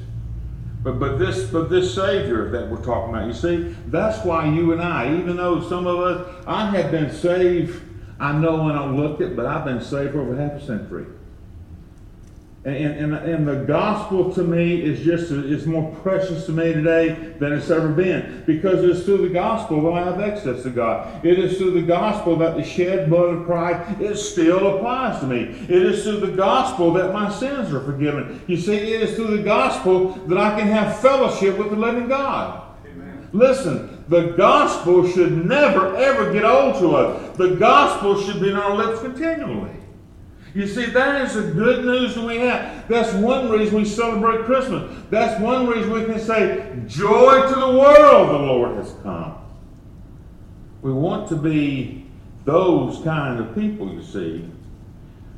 But, 0.83 0.99
but 0.99 1.19
this 1.19 1.50
but 1.50 1.71
this 1.71 1.95
Savior 1.95 2.50
that 2.50 2.69
we're 2.69 2.85
talking 2.85 3.14
about, 3.14 3.26
you 3.26 3.33
see, 3.33 3.75
that's 3.87 4.25
why 4.25 4.49
you 4.49 4.73
and 4.73 4.81
I, 4.81 5.17
even 5.19 5.37
though 5.37 5.67
some 5.69 5.87
of 5.87 6.00
us, 6.00 6.45
I 6.47 6.71
have 6.71 6.90
been 6.90 7.12
saved, 7.12 7.81
I 8.21 8.33
know 8.33 8.64
when 8.64 8.76
I 8.76 8.87
looked 8.87 9.21
it, 9.21 9.37
but 9.37 9.47
I've 9.47 9.64
been 9.64 9.81
saved 9.81 10.12
for 10.12 10.21
over 10.21 10.37
half 10.37 10.52
a 10.52 10.64
century. 10.64 11.07
And, 12.68 13.14
and, 13.14 13.14
and, 13.14 13.48
the 13.48 13.64
gospel 13.64 14.30
to 14.34 14.44
me 14.44 14.82
is 14.82 15.00
just 15.00 15.30
is 15.30 15.66
more 15.66 15.90
precious 16.02 16.44
to 16.46 16.52
me 16.52 16.75
today 16.75 17.14
than 17.38 17.54
it's 17.54 17.70
ever 17.70 17.88
been 17.88 18.42
because 18.46 18.84
it's 18.84 19.06
through 19.06 19.28
the 19.28 19.32
gospel 19.32 19.80
that 19.82 19.92
I 19.92 20.04
have 20.04 20.20
access 20.20 20.64
to 20.64 20.70
God. 20.70 21.25
It 21.25 21.38
is 21.38 21.56
through 21.56 21.70
the 21.70 21.87
gospel 21.87 22.37
that 22.37 22.56
the 22.56 22.62
shed 22.62 23.08
blood 23.08 23.37
of 23.37 23.46
Christ 23.46 24.00
it 24.02 24.16
still 24.16 24.76
applies 24.76 25.20
to 25.20 25.26
me. 25.26 25.44
It 25.44 25.70
is 25.70 26.02
through 26.02 26.20
the 26.20 26.32
gospel 26.32 26.92
that 26.94 27.12
my 27.12 27.30
sins 27.30 27.72
are 27.72 27.80
forgiven. 27.80 28.42
You 28.46 28.58
see, 28.58 28.76
it 28.76 29.02
is 29.02 29.16
through 29.16 29.38
the 29.38 29.42
gospel 29.42 30.10
that 30.26 30.37
I 30.37 30.58
can 30.58 30.68
have 30.68 31.00
fellowship 31.00 31.56
with 31.56 31.70
the 31.70 31.76
living 31.76 32.08
God. 32.08 32.76
Amen. 32.84 33.28
Listen, 33.32 34.04
the 34.08 34.34
gospel 34.37 35.08
should 35.08 35.46
never 35.46 35.96
ever 35.96 36.32
get 36.34 36.44
old 36.44 36.78
to 36.80 36.96
us. 36.96 37.37
The 37.38 37.54
gospel 37.54 38.20
should 38.20 38.42
be 38.42 38.50
in 38.50 38.56
our 38.56 38.76
lips 38.76 39.00
continually. 39.00 39.77
You 40.58 40.66
see, 40.66 40.86
that 40.86 41.24
is 41.24 41.34
the 41.34 41.52
good 41.52 41.84
news 41.84 42.16
that 42.16 42.24
we 42.24 42.38
have. 42.38 42.88
That's 42.88 43.12
one 43.12 43.48
reason 43.48 43.76
we 43.76 43.84
celebrate 43.84 44.44
Christmas. 44.44 44.92
That's 45.08 45.40
one 45.40 45.68
reason 45.68 45.92
we 45.92 46.04
can 46.04 46.18
say, 46.18 46.82
Joy 46.88 47.42
to 47.42 47.54
the 47.54 47.78
world, 47.78 48.28
the 48.30 48.38
Lord 48.38 48.76
has 48.76 48.92
come. 49.04 49.36
We 50.82 50.92
want 50.92 51.28
to 51.28 51.36
be 51.36 52.06
those 52.44 52.98
kind 53.04 53.38
of 53.38 53.54
people, 53.54 53.92
you 53.92 54.02
see. 54.02 54.50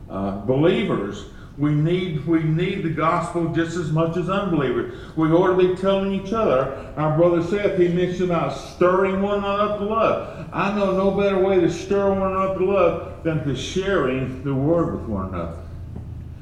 Uh, 0.08 0.38
believers 0.46 1.26
we 1.60 1.74
need, 1.74 2.24
we 2.24 2.42
need 2.42 2.84
the 2.84 2.88
gospel 2.88 3.52
just 3.52 3.76
as 3.76 3.92
much 3.92 4.16
as 4.16 4.30
unbelievers. 4.30 4.98
We 5.14 5.30
ought 5.30 5.58
to 5.58 5.68
be 5.68 5.76
telling 5.78 6.14
each 6.14 6.32
other. 6.32 6.90
Our 6.96 7.18
brother 7.18 7.42
Seth, 7.42 7.78
he 7.78 7.88
mentioned 7.88 8.30
about 8.30 8.56
stirring 8.56 9.20
one 9.20 9.40
another 9.40 9.74
up 9.74 9.78
to 9.78 9.84
love. 9.84 10.48
I 10.54 10.74
know 10.74 10.96
no 10.96 11.10
better 11.10 11.38
way 11.38 11.60
to 11.60 11.70
stir 11.70 12.14
one 12.14 12.32
another 12.32 12.52
up 12.52 12.56
to 12.56 12.64
love 12.64 13.24
than 13.24 13.46
to 13.46 13.54
sharing 13.54 14.42
the 14.42 14.54
word 14.54 15.00
with 15.00 15.06
one 15.06 15.34
another. 15.34 15.58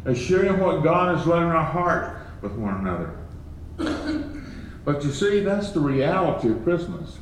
And 0.04 0.16
sharing 0.16 0.60
what 0.60 0.84
God 0.84 1.18
has 1.18 1.26
laid 1.26 1.42
in 1.42 1.48
our 1.48 1.64
heart 1.64 2.16
with 2.40 2.52
one 2.52 2.86
another. 2.86 3.16
but 4.84 5.02
you 5.02 5.10
see, 5.10 5.40
that's 5.40 5.72
the 5.72 5.80
reality 5.80 6.52
of 6.52 6.62
Christmas. 6.62 7.18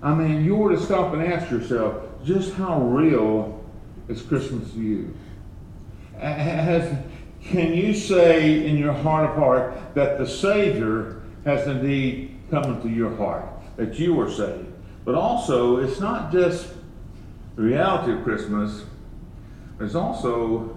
I 0.00 0.14
mean, 0.14 0.44
you 0.44 0.54
were 0.54 0.76
to 0.76 0.80
stop 0.80 1.12
and 1.12 1.24
ask 1.24 1.50
yourself, 1.50 2.04
just 2.24 2.54
how 2.54 2.82
real 2.82 3.64
is 4.06 4.22
Christmas 4.22 4.70
to 4.74 4.78
you? 4.78 5.16
Has, 6.18 6.96
can 7.46 7.74
you 7.74 7.94
say 7.94 8.66
in 8.66 8.76
your 8.76 8.92
heart 8.92 9.30
of 9.30 9.36
heart 9.36 9.94
that 9.94 10.18
the 10.18 10.26
Savior 10.26 11.22
has 11.44 11.66
indeed 11.66 12.36
come 12.50 12.64
into 12.64 12.88
your 12.88 13.14
heart, 13.16 13.44
that 13.76 13.98
you 13.98 14.20
are 14.20 14.30
saved? 14.30 14.72
But 15.04 15.14
also, 15.14 15.78
it's 15.78 16.00
not 16.00 16.32
just 16.32 16.68
the 17.54 17.62
reality 17.62 18.12
of 18.12 18.24
Christmas, 18.24 18.84
there's 19.78 19.94
also 19.94 20.76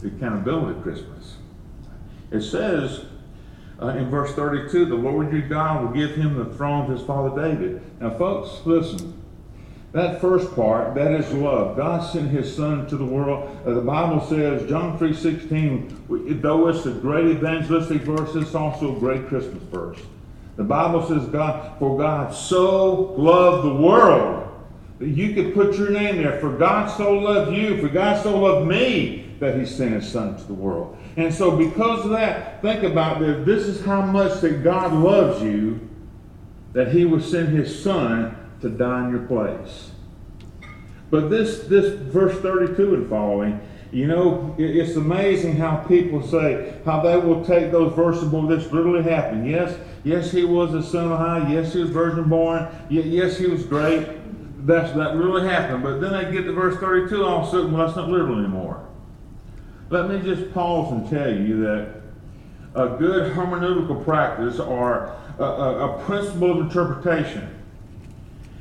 the 0.00 0.08
accountability 0.08 0.78
of 0.78 0.82
Christmas. 0.82 1.36
It 2.30 2.42
says 2.42 3.06
uh, 3.80 3.88
in 3.88 4.10
verse 4.10 4.34
32 4.34 4.86
the 4.86 4.94
Lord 4.94 5.32
your 5.32 5.42
God 5.42 5.84
will 5.84 5.92
give 5.92 6.16
him 6.16 6.36
the 6.36 6.54
throne 6.56 6.84
of 6.84 6.98
his 6.98 7.06
father 7.06 7.40
David. 7.40 7.82
Now, 8.00 8.16
folks, 8.16 8.64
listen. 8.66 9.23
That 9.94 10.20
first 10.20 10.52
part, 10.56 10.96
that 10.96 11.12
is 11.12 11.32
love. 11.32 11.76
God 11.76 12.00
sent 12.00 12.28
his 12.28 12.52
son 12.52 12.88
to 12.88 12.96
the 12.96 13.04
world. 13.04 13.56
Uh, 13.64 13.74
the 13.74 13.80
Bible 13.80 14.20
says, 14.26 14.68
John 14.68 14.98
3.16, 14.98 16.42
though 16.42 16.66
it's 16.66 16.84
a 16.84 16.90
great 16.90 17.26
evangelistic 17.26 18.02
verse, 18.02 18.34
it's 18.34 18.56
also 18.56 18.96
a 18.96 18.98
great 18.98 19.28
Christmas 19.28 19.62
verse. 19.62 20.00
The 20.56 20.64
Bible 20.64 21.06
says, 21.06 21.28
God, 21.28 21.78
for 21.78 21.96
God 21.96 22.34
so 22.34 23.14
loved 23.16 23.68
the 23.68 23.74
world 23.74 24.52
that 24.98 25.06
you 25.06 25.32
could 25.32 25.54
put 25.54 25.78
your 25.78 25.90
name 25.90 26.16
there. 26.16 26.40
For 26.40 26.50
God 26.50 26.88
so 26.88 27.12
loved 27.12 27.56
you, 27.56 27.80
for 27.80 27.88
God 27.88 28.20
so 28.20 28.36
loved 28.36 28.66
me, 28.66 29.36
that 29.38 29.56
he 29.56 29.64
sent 29.64 29.92
his 29.92 30.10
son 30.10 30.36
to 30.36 30.42
the 30.42 30.54
world. 30.54 30.98
And 31.16 31.32
so 31.32 31.56
because 31.56 32.04
of 32.04 32.10
that, 32.10 32.60
think 32.62 32.82
about 32.82 33.20
this. 33.20 33.46
This 33.46 33.66
is 33.68 33.84
how 33.84 34.02
much 34.02 34.40
that 34.40 34.64
God 34.64 34.92
loves 34.92 35.40
you, 35.40 35.88
that 36.72 36.88
he 36.88 37.04
would 37.04 37.22
send 37.22 37.50
his 37.50 37.80
son 37.80 38.36
to 38.60 38.68
die 38.68 39.06
in 39.06 39.10
your 39.10 39.26
place. 39.26 39.90
But 41.10 41.30
this, 41.30 41.60
this 41.64 41.94
verse 41.94 42.40
32 42.40 42.94
and 42.94 43.08
following, 43.08 43.60
you 43.92 44.08
know, 44.08 44.56
it's 44.58 44.96
amazing 44.96 45.54
how 45.56 45.76
people 45.76 46.26
say 46.26 46.74
how 46.84 47.00
they 47.00 47.16
will 47.16 47.44
take 47.44 47.70
those 47.70 47.94
verses, 47.94 48.24
well, 48.24 48.42
this 48.42 48.72
literally 48.72 49.04
happened. 49.04 49.48
Yes, 49.48 49.78
yes, 50.02 50.32
he 50.32 50.44
was 50.44 50.74
a 50.74 50.82
son 50.82 51.12
of 51.12 51.18
high. 51.18 51.52
Yes, 51.52 51.72
he 51.72 51.80
was 51.80 51.90
virgin 51.90 52.28
born. 52.28 52.66
Yes, 52.90 53.38
he 53.38 53.46
was 53.46 53.64
great. 53.64 54.08
That's, 54.66 54.92
that 54.94 55.14
really 55.14 55.46
happened. 55.46 55.84
But 55.84 56.00
then 56.00 56.12
they 56.12 56.32
get 56.32 56.42
to 56.42 56.52
verse 56.52 56.76
32, 56.80 57.24
all 57.24 57.42
of 57.42 57.48
a 57.48 57.50
sudden, 57.52 57.72
well, 57.72 57.86
that's 57.86 57.96
not 57.96 58.08
literal 58.08 58.40
anymore. 58.40 58.84
Let 59.90 60.08
me 60.08 60.20
just 60.20 60.52
pause 60.52 60.90
and 60.90 61.08
tell 61.08 61.32
you 61.32 61.60
that 61.62 62.00
a 62.74 62.96
good 62.96 63.32
hermeneutical 63.32 64.04
practice 64.04 64.58
or 64.58 65.14
a, 65.38 65.44
a, 65.44 65.90
a 65.90 66.04
principle 66.04 66.50
of 66.50 66.66
interpretation 66.66 67.53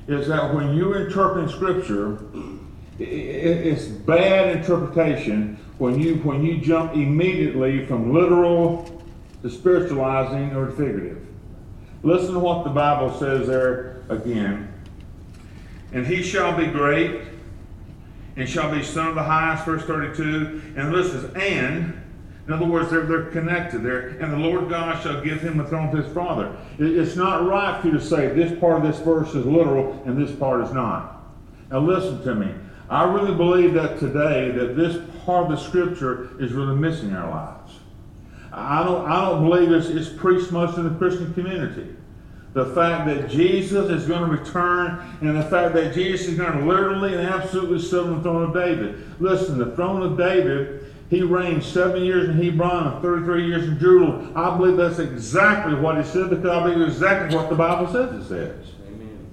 is 0.08 0.28
that 0.28 0.54
when 0.54 0.76
you 0.76 0.94
interpret 0.94 1.50
scripture, 1.50 2.20
it's 3.00 3.86
bad 3.86 4.58
interpretation 4.58 5.58
when 5.78 6.00
you 6.00 6.16
when 6.18 6.44
you 6.44 6.58
jump 6.58 6.94
immediately 6.94 7.86
from 7.86 8.14
literal 8.14 9.02
to 9.42 9.50
spiritualizing 9.50 10.56
or 10.56 10.68
to 10.68 10.72
figurative. 10.72 11.26
Listen 12.04 12.34
to 12.34 12.40
what 12.40 12.64
the 12.64 12.70
Bible 12.70 13.18
says 13.18 13.48
there 13.48 14.04
again. 14.10 14.70
And 15.94 16.06
he 16.06 16.22
shall 16.22 16.56
be 16.56 16.68
great, 16.68 17.22
and 18.36 18.50
shall 18.50 18.72
be 18.72 18.84
son 18.84 19.08
of 19.08 19.16
the 19.16 19.24
highest, 19.24 19.66
verse 19.66 19.84
32. 19.84 20.74
And 20.76 20.94
this 20.94 21.08
is 21.14 21.34
and 21.34 22.03
in 22.46 22.52
other 22.52 22.66
words, 22.66 22.92
they're, 22.92 23.06
they're 23.06 23.32
connected 23.32 23.84
there. 23.84 24.10
And 24.10 24.34
the 24.34 24.38
Lord 24.38 24.70
God 24.70 25.02
shall 25.02 25.22
give 25.22 25.42
him 25.42 25.58
the 25.58 25.64
throne 25.64 25.88
of 25.88 26.04
his 26.04 26.14
father. 26.14 26.56
It, 26.78 26.98
it's 26.98 27.16
not 27.16 27.46
right 27.48 27.82
for 27.82 27.88
you 27.88 27.94
to 27.94 28.02
say 28.02 28.28
this 28.28 28.60
part 28.60 28.84
of 28.84 28.92
this 28.92 29.00
verse 29.00 29.30
is 29.30 29.46
literal 29.46 30.02
and 30.06 30.18
this 30.18 30.36
part 30.36 30.62
is 30.66 30.74
not. 30.74 31.24
Now 31.72 31.80
listen 31.80 32.22
to 32.24 32.36
me. 32.36 32.54
I 32.90 33.06
really 33.06 33.34
believe 33.34 33.74
that 33.76 33.98
today 33.98 34.52
that 34.52 34.76
this 34.76 35.02
part 35.26 35.46
of 35.46 35.52
the 35.52 35.58
scripture 35.58 36.30
is 36.42 36.52
really 36.52 36.76
missing 36.76 37.10
in 37.10 37.16
our 37.16 37.30
lives. 37.30 37.80
I 38.52 38.84
don't, 38.84 39.10
I 39.10 39.22
don't 39.30 39.50
believe 39.50 39.72
it's, 39.72 39.88
it's 39.88 40.10
preached 40.10 40.52
much 40.52 40.78
in 40.78 40.84
the 40.84 40.96
Christian 41.00 41.34
community. 41.34 41.96
The 42.52 42.66
fact 42.68 43.08
that 43.08 43.30
Jesus 43.30 43.90
is 43.90 44.06
going 44.06 44.30
to 44.30 44.38
return 44.38 45.18
and 45.22 45.36
the 45.36 45.44
fact 45.44 45.74
that 45.74 45.96
Jesus 45.96 46.28
is 46.28 46.38
going 46.38 46.60
to 46.60 46.66
literally 46.66 47.16
and 47.16 47.26
absolutely 47.26 47.80
sit 47.80 48.02
on 48.02 48.18
the 48.18 48.22
throne 48.22 48.44
of 48.44 48.54
David. 48.54 49.20
Listen, 49.20 49.58
the 49.58 49.76
throne 49.76 50.04
of 50.04 50.18
David 50.18 50.83
he 51.14 51.22
reigned 51.22 51.64
seven 51.64 52.04
years 52.04 52.28
in 52.28 52.42
Hebron 52.42 52.94
and 52.94 53.02
33 53.02 53.46
years 53.46 53.68
in 53.68 53.80
Jerusalem. 53.80 54.34
I 54.36 54.58
believe 54.58 54.78
that's 54.78 54.98
exactly 54.98 55.76
what 55.76 55.98
he 55.98 56.04
said 56.04 56.32
because 56.32 56.50
I 56.50 56.64
believe 56.64 56.88
exactly 56.88 57.38
what 57.38 57.50
the 57.50 57.56
Bible 57.56 57.92
says 57.92 58.14
it 58.16 58.28
says. 58.28 58.66
Amen. 58.88 59.28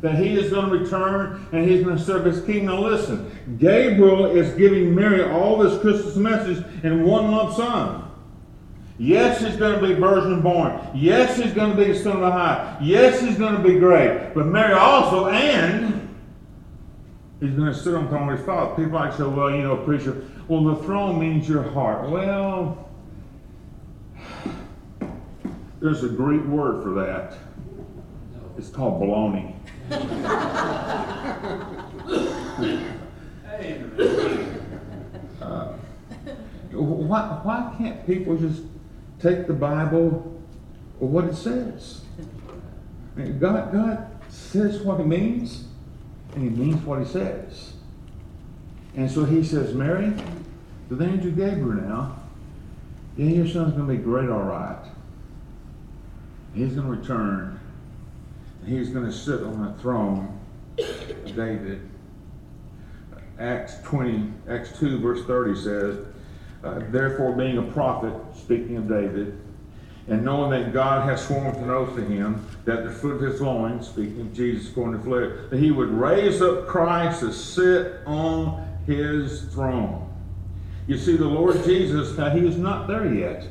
That 0.00 0.16
he 0.16 0.36
is 0.36 0.50
going 0.50 0.70
to 0.70 0.76
return 0.76 1.46
and 1.52 1.68
he's 1.68 1.84
going 1.84 1.96
to 1.96 2.02
serve 2.02 2.24
his 2.24 2.44
king. 2.44 2.66
Now 2.66 2.80
listen, 2.80 3.30
Gabriel 3.58 4.26
is 4.26 4.52
giving 4.54 4.92
Mary 4.94 5.22
all 5.22 5.58
this 5.58 5.80
Christmas 5.80 6.16
message 6.16 6.64
in 6.82 7.04
one 7.04 7.30
lump 7.30 7.54
sum. 7.54 8.10
Yes, 8.98 9.40
he's 9.40 9.56
going 9.56 9.80
to 9.80 9.86
be 9.86 9.94
virgin 9.94 10.40
born. 10.40 10.80
Yes, 10.92 11.36
he's 11.36 11.52
going 11.52 11.70
to 11.70 11.76
be 11.76 11.92
the 11.92 11.98
son 11.98 12.16
of 12.16 12.20
the 12.20 12.30
high. 12.30 12.78
Yes, 12.80 13.20
he's 13.20 13.36
going 13.36 13.56
to 13.56 13.62
be 13.62 13.78
great. 13.78 14.34
But 14.34 14.46
Mary 14.46 14.72
also, 14.72 15.28
and 15.28 16.14
he's 17.40 17.54
going 17.54 17.72
to 17.72 17.78
sit 17.78 17.94
on 17.94 18.04
the 18.04 18.10
throne 18.10 18.28
of 18.28 18.38
his 18.38 18.46
father. 18.46 18.74
People 18.76 18.98
like 18.98 19.12
say, 19.12 19.24
well, 19.24 19.50
you 19.50 19.62
know, 19.62 19.76
preacher, 19.78 20.24
well, 20.48 20.64
the 20.64 20.76
throne 20.82 21.18
means 21.18 21.48
your 21.48 21.62
heart. 21.62 22.10
Well, 22.10 22.88
there's 25.80 26.04
a 26.04 26.08
Greek 26.08 26.44
word 26.44 26.82
for 26.82 26.90
that. 26.94 27.36
It's 28.56 28.68
called 28.68 29.02
baloney. 29.02 29.54
uh, 35.40 35.72
why, 36.72 37.40
why 37.42 37.74
can't 37.76 38.06
people 38.06 38.36
just 38.36 38.62
take 39.20 39.46
the 39.46 39.52
Bible 39.52 40.40
or 41.00 41.08
what 41.08 41.24
it 41.24 41.36
says? 41.36 42.02
God, 43.16 43.72
God 43.72 44.06
says 44.28 44.80
what 44.80 45.00
He 45.00 45.04
means, 45.04 45.64
and 46.34 46.44
He 46.44 46.50
means 46.50 46.82
what 46.84 47.00
He 47.00 47.04
says. 47.04 47.73
And 48.96 49.10
so 49.10 49.24
he 49.24 49.42
says, 49.42 49.74
Mary, 49.74 50.12
the 50.88 51.04
angel 51.04 51.32
Gabriel 51.32 51.82
now, 51.82 52.16
yeah, 53.16 53.26
your 53.26 53.46
son's 53.46 53.74
going 53.74 53.88
to 53.88 53.94
be 53.94 53.98
great, 53.98 54.28
all 54.28 54.42
right. 54.42 54.84
He's 56.54 56.74
going 56.74 56.86
to 56.86 57.00
return. 57.00 57.60
And 58.60 58.68
he's 58.68 58.90
going 58.90 59.06
to 59.06 59.12
sit 59.12 59.42
on 59.42 59.64
the 59.64 59.72
throne 59.80 60.38
of 60.78 61.36
David. 61.36 61.88
Acts 63.38 63.76
20, 63.82 64.32
Acts 64.48 64.78
2, 64.78 65.00
verse 65.00 65.24
30 65.26 65.60
says, 65.60 66.06
uh, 66.62 66.80
Therefore, 66.90 67.32
being 67.32 67.58
a 67.58 67.62
prophet, 67.62 68.12
speaking 68.36 68.76
of 68.76 68.88
David, 68.88 69.38
and 70.06 70.24
knowing 70.24 70.50
that 70.50 70.72
God 70.72 71.08
has 71.08 71.26
sworn 71.26 71.54
an 71.56 71.70
oath 71.70 71.96
to 71.96 72.04
him 72.04 72.46
that 72.64 72.84
the 72.84 72.90
fruit 72.90 73.22
of 73.22 73.32
his 73.32 73.40
loins, 73.40 73.88
speaking 73.88 74.20
of 74.20 74.34
Jesus 74.34 74.68
going 74.68 74.92
to 74.92 74.98
flesh, 74.98 75.30
that 75.50 75.58
he 75.58 75.70
would 75.70 75.88
raise 75.88 76.42
up 76.42 76.66
Christ 76.66 77.20
to 77.20 77.32
sit 77.32 78.00
on 78.06 78.63
his 78.86 79.42
throne. 79.52 80.10
You 80.86 80.98
see, 80.98 81.16
the 81.16 81.24
Lord 81.24 81.64
Jesus, 81.64 82.16
now 82.18 82.30
he 82.30 82.46
is 82.46 82.56
not 82.56 82.86
there 82.86 83.12
yet. 83.12 83.48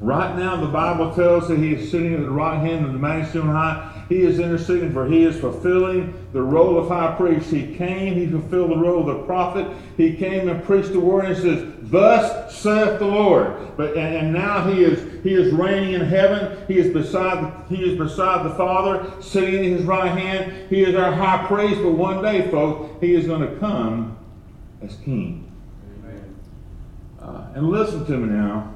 Right 0.00 0.36
now, 0.36 0.54
the 0.54 0.68
Bible 0.68 1.12
tells 1.12 1.48
that 1.48 1.58
he 1.58 1.74
is 1.74 1.90
sitting 1.90 2.14
at 2.14 2.20
the 2.20 2.30
right 2.30 2.60
hand 2.60 2.86
of 2.86 2.92
the 2.92 2.98
Majesty 3.00 3.40
on 3.40 3.48
high. 3.48 4.04
He 4.08 4.20
is 4.20 4.38
interceding 4.38 4.92
for 4.92 5.06
he 5.06 5.24
is 5.24 5.38
fulfilling 5.38 6.14
the 6.32 6.40
role 6.40 6.78
of 6.78 6.86
high 6.88 7.16
priest. 7.16 7.50
He 7.50 7.74
came, 7.74 8.14
he 8.14 8.28
fulfilled 8.28 8.70
the 8.70 8.76
role 8.76 9.00
of 9.00 9.06
the 9.06 9.24
prophet. 9.24 9.66
He 9.96 10.14
came 10.14 10.48
and 10.48 10.62
preached 10.62 10.92
the 10.92 11.00
word 11.00 11.24
and 11.24 11.36
says, 11.36 11.74
Thus 11.82 12.56
saith 12.56 13.00
the 13.00 13.06
Lord. 13.06 13.76
But 13.76 13.96
and, 13.96 14.16
and 14.16 14.32
now 14.32 14.70
he 14.70 14.84
is 14.84 15.22
he 15.24 15.34
is 15.34 15.52
reigning 15.52 15.94
in 15.94 16.02
heaven. 16.02 16.64
He 16.68 16.78
is 16.78 16.92
beside 16.92 17.66
he 17.68 17.82
is 17.82 17.98
beside 17.98 18.46
the 18.46 18.54
Father, 18.54 19.20
sitting 19.20 19.64
in 19.64 19.76
his 19.76 19.84
right 19.84 20.16
hand. 20.16 20.70
He 20.70 20.84
is 20.84 20.94
our 20.94 21.12
high 21.12 21.44
priest. 21.48 21.82
But 21.82 21.92
one 21.92 22.22
day, 22.22 22.48
folks, 22.52 23.00
he 23.00 23.14
is 23.14 23.26
going 23.26 23.40
to 23.40 23.56
come 23.58 24.16
as 24.82 24.96
king. 25.04 25.50
Uh, 27.20 27.48
and 27.54 27.68
listen 27.68 28.06
to 28.06 28.16
me 28.16 28.28
now. 28.28 28.74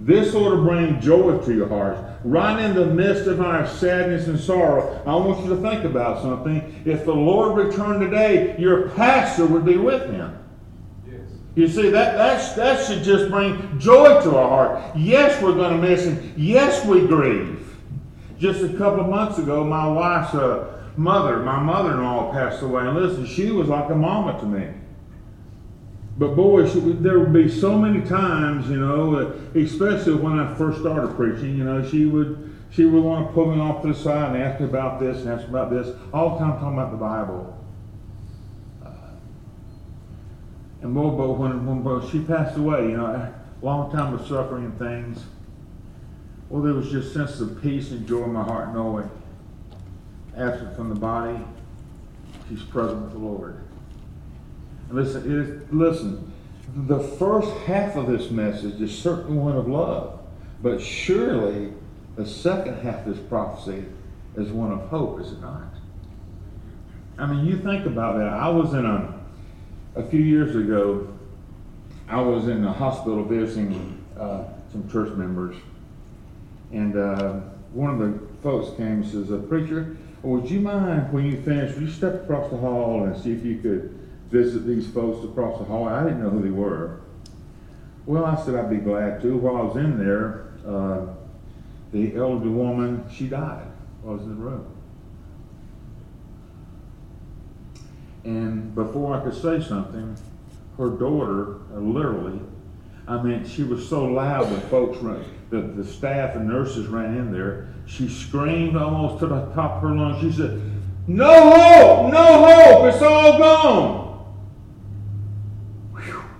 This 0.00 0.34
ought 0.34 0.50
to 0.50 0.62
bring 0.62 1.00
joy 1.00 1.38
to 1.38 1.54
your 1.54 1.68
hearts. 1.68 2.00
Right 2.24 2.62
in 2.62 2.74
the 2.74 2.86
midst 2.86 3.26
of 3.26 3.40
our 3.40 3.66
sadness 3.66 4.26
and 4.26 4.38
sorrow, 4.38 5.02
I 5.06 5.14
want 5.14 5.44
you 5.44 5.54
to 5.54 5.62
think 5.62 5.84
about 5.84 6.22
something. 6.22 6.82
If 6.84 7.04
the 7.04 7.14
Lord 7.14 7.56
returned 7.56 8.00
today, 8.00 8.56
your 8.58 8.90
pastor 8.90 9.46
would 9.46 9.64
be 9.64 9.76
with 9.76 10.10
him. 10.10 10.38
You 11.54 11.68
see, 11.68 11.90
that, 11.90 12.16
that's, 12.16 12.54
that 12.54 12.86
should 12.86 13.02
just 13.02 13.30
bring 13.30 13.78
joy 13.78 14.22
to 14.22 14.36
our 14.36 14.48
heart. 14.48 14.96
Yes, 14.96 15.40
we're 15.42 15.54
going 15.54 15.80
to 15.80 15.88
miss 15.88 16.04
him. 16.04 16.32
Yes, 16.36 16.84
we 16.86 17.06
grieve. 17.06 17.76
Just 18.38 18.62
a 18.62 18.68
couple 18.70 19.00
of 19.00 19.08
months 19.08 19.38
ago, 19.38 19.62
my 19.62 19.86
wife's 19.86 20.34
uh, 20.34 20.82
mother, 20.96 21.40
my 21.40 21.60
mother-in-law 21.60 22.32
passed 22.32 22.62
away. 22.62 22.86
And 22.86 22.96
listen, 22.96 23.26
she 23.26 23.50
was 23.50 23.68
like 23.68 23.90
a 23.90 23.94
mama 23.94 24.40
to 24.40 24.46
me. 24.46 24.68
But 26.18 26.36
boy, 26.36 26.64
there 26.66 27.18
would 27.18 27.32
be 27.32 27.48
so 27.50 27.78
many 27.78 28.06
times, 28.06 28.68
you 28.68 28.76
know, 28.76 29.32
especially 29.54 30.14
when 30.14 30.38
I 30.38 30.54
first 30.54 30.80
started 30.80 31.16
preaching, 31.16 31.56
you 31.56 31.64
know, 31.64 31.86
she 31.88 32.04
would 32.04 32.50
she 32.70 32.86
would 32.86 33.02
want 33.02 33.26
to 33.26 33.32
pull 33.34 33.54
me 33.54 33.60
off 33.60 33.82
to 33.82 33.88
the 33.88 33.94
side 33.94 34.34
and 34.34 34.42
ask 34.42 34.58
me 34.60 34.66
about 34.66 34.98
this 34.98 35.18
and 35.18 35.28
ask 35.28 35.42
me 35.42 35.50
about 35.50 35.70
this, 35.70 35.94
all 36.12 36.30
the 36.30 36.38
time 36.38 36.58
talking 36.58 36.72
about 36.72 36.90
the 36.90 36.96
Bible. 36.96 37.58
And 40.80 40.94
boy, 40.94 41.10
but 41.10 41.32
when, 41.32 41.66
when 41.66 41.82
boy, 41.82 42.06
she 42.08 42.20
passed 42.20 42.56
away, 42.56 42.82
you 42.90 42.96
know, 42.96 43.06
a 43.06 43.34
long 43.64 43.92
time 43.92 44.14
of 44.14 44.26
suffering 44.26 44.64
and 44.64 44.78
things, 44.78 45.24
well, 46.48 46.62
there 46.62 46.72
was 46.72 46.90
just 46.90 47.12
sense 47.12 47.40
of 47.40 47.62
peace 47.62 47.90
and 47.90 48.08
joy 48.08 48.24
in 48.24 48.32
my 48.32 48.42
heart 48.42 48.74
knowing, 48.74 49.08
absent 50.36 50.74
from 50.74 50.88
the 50.88 50.94
body, 50.94 51.38
she's 52.48 52.62
present 52.62 53.02
with 53.02 53.12
the 53.12 53.18
Lord. 53.18 53.62
Listen, 54.92 55.66
listen, 55.72 56.32
the 56.74 56.98
first 56.98 57.50
half 57.66 57.96
of 57.96 58.06
this 58.06 58.30
message 58.30 58.78
is 58.80 58.96
certainly 58.96 59.38
one 59.38 59.56
of 59.56 59.66
love, 59.66 60.20
but 60.62 60.82
surely 60.82 61.72
the 62.16 62.26
second 62.26 62.78
half 62.82 63.06
of 63.06 63.16
this 63.16 63.26
prophecy 63.26 63.86
is 64.36 64.50
one 64.50 64.70
of 64.70 64.80
hope, 64.88 65.18
is 65.20 65.32
it 65.32 65.40
not? 65.40 65.74
I 67.16 67.26
mean, 67.26 67.46
you 67.46 67.58
think 67.58 67.86
about 67.86 68.18
that. 68.18 68.28
I 68.28 68.50
was 68.50 68.74
in 68.74 68.84
a, 68.84 69.18
a 69.96 70.02
few 70.04 70.20
years 70.20 70.56
ago, 70.56 71.08
I 72.08 72.20
was 72.20 72.48
in 72.48 72.62
the 72.62 72.72
hospital 72.72 73.24
visiting 73.24 74.04
uh, 74.18 74.44
some 74.70 74.90
church 74.90 75.14
members, 75.14 75.56
and 76.70 76.96
uh, 76.98 77.40
one 77.72 77.90
of 77.90 77.98
the 77.98 78.20
folks 78.42 78.76
came 78.76 79.02
and 79.02 79.06
says, 79.06 79.32
uh, 79.32 79.38
Preacher, 79.48 79.96
would 80.22 80.50
you 80.50 80.60
mind 80.60 81.10
when 81.14 81.24
you 81.24 81.40
finish, 81.40 81.74
would 81.74 81.84
you 81.84 81.90
step 81.90 82.24
across 82.24 82.50
the 82.50 82.58
hall 82.58 83.04
and 83.04 83.16
see 83.16 83.32
if 83.32 83.42
you 83.42 83.58
could 83.58 84.01
visit 84.32 84.66
these 84.66 84.88
folks 84.88 85.24
across 85.24 85.58
the 85.58 85.64
hall. 85.64 85.86
I 85.86 86.02
didn't 86.04 86.22
know 86.22 86.30
who 86.30 86.42
they 86.42 86.50
were. 86.50 87.00
Well, 88.06 88.24
I 88.24 88.42
said 88.42 88.56
I'd 88.56 88.70
be 88.70 88.78
glad 88.78 89.20
to. 89.22 89.36
While 89.36 89.56
I 89.56 89.60
was 89.60 89.76
in 89.76 89.98
there, 89.98 90.48
uh, 90.66 91.06
the 91.92 92.16
elderly 92.16 92.48
woman, 92.48 93.04
she 93.12 93.28
died 93.28 93.66
while 94.00 94.14
I 94.14 94.16
was 94.16 94.24
in 94.24 94.30
the 94.30 94.42
room. 94.42 94.66
And 98.24 98.74
before 98.74 99.14
I 99.14 99.22
could 99.22 99.34
say 99.34 99.60
something, 99.62 100.16
her 100.78 100.88
daughter, 100.88 101.56
uh, 101.74 101.78
literally, 101.78 102.40
I 103.06 103.22
mean, 103.22 103.46
she 103.46 103.64
was 103.64 103.86
so 103.86 104.04
loud 104.04 104.50
that 104.50 104.62
folks, 104.70 104.96
ran, 104.98 105.24
the, 105.50 105.60
the 105.60 105.84
staff 105.84 106.36
and 106.36 106.48
nurses 106.48 106.86
ran 106.86 107.16
in 107.16 107.32
there. 107.32 107.68
She 107.86 108.08
screamed 108.08 108.76
almost 108.76 109.20
to 109.20 109.26
the 109.26 109.40
top 109.54 109.76
of 109.76 109.82
her 109.82 109.94
lungs. 109.94 110.20
She 110.22 110.32
said, 110.32 110.62
No 111.06 111.50
hope! 111.50 112.12
No 112.12 112.46
hope! 112.46 112.94
It's 112.94 113.02
all 113.02 113.38
gone! 113.38 114.01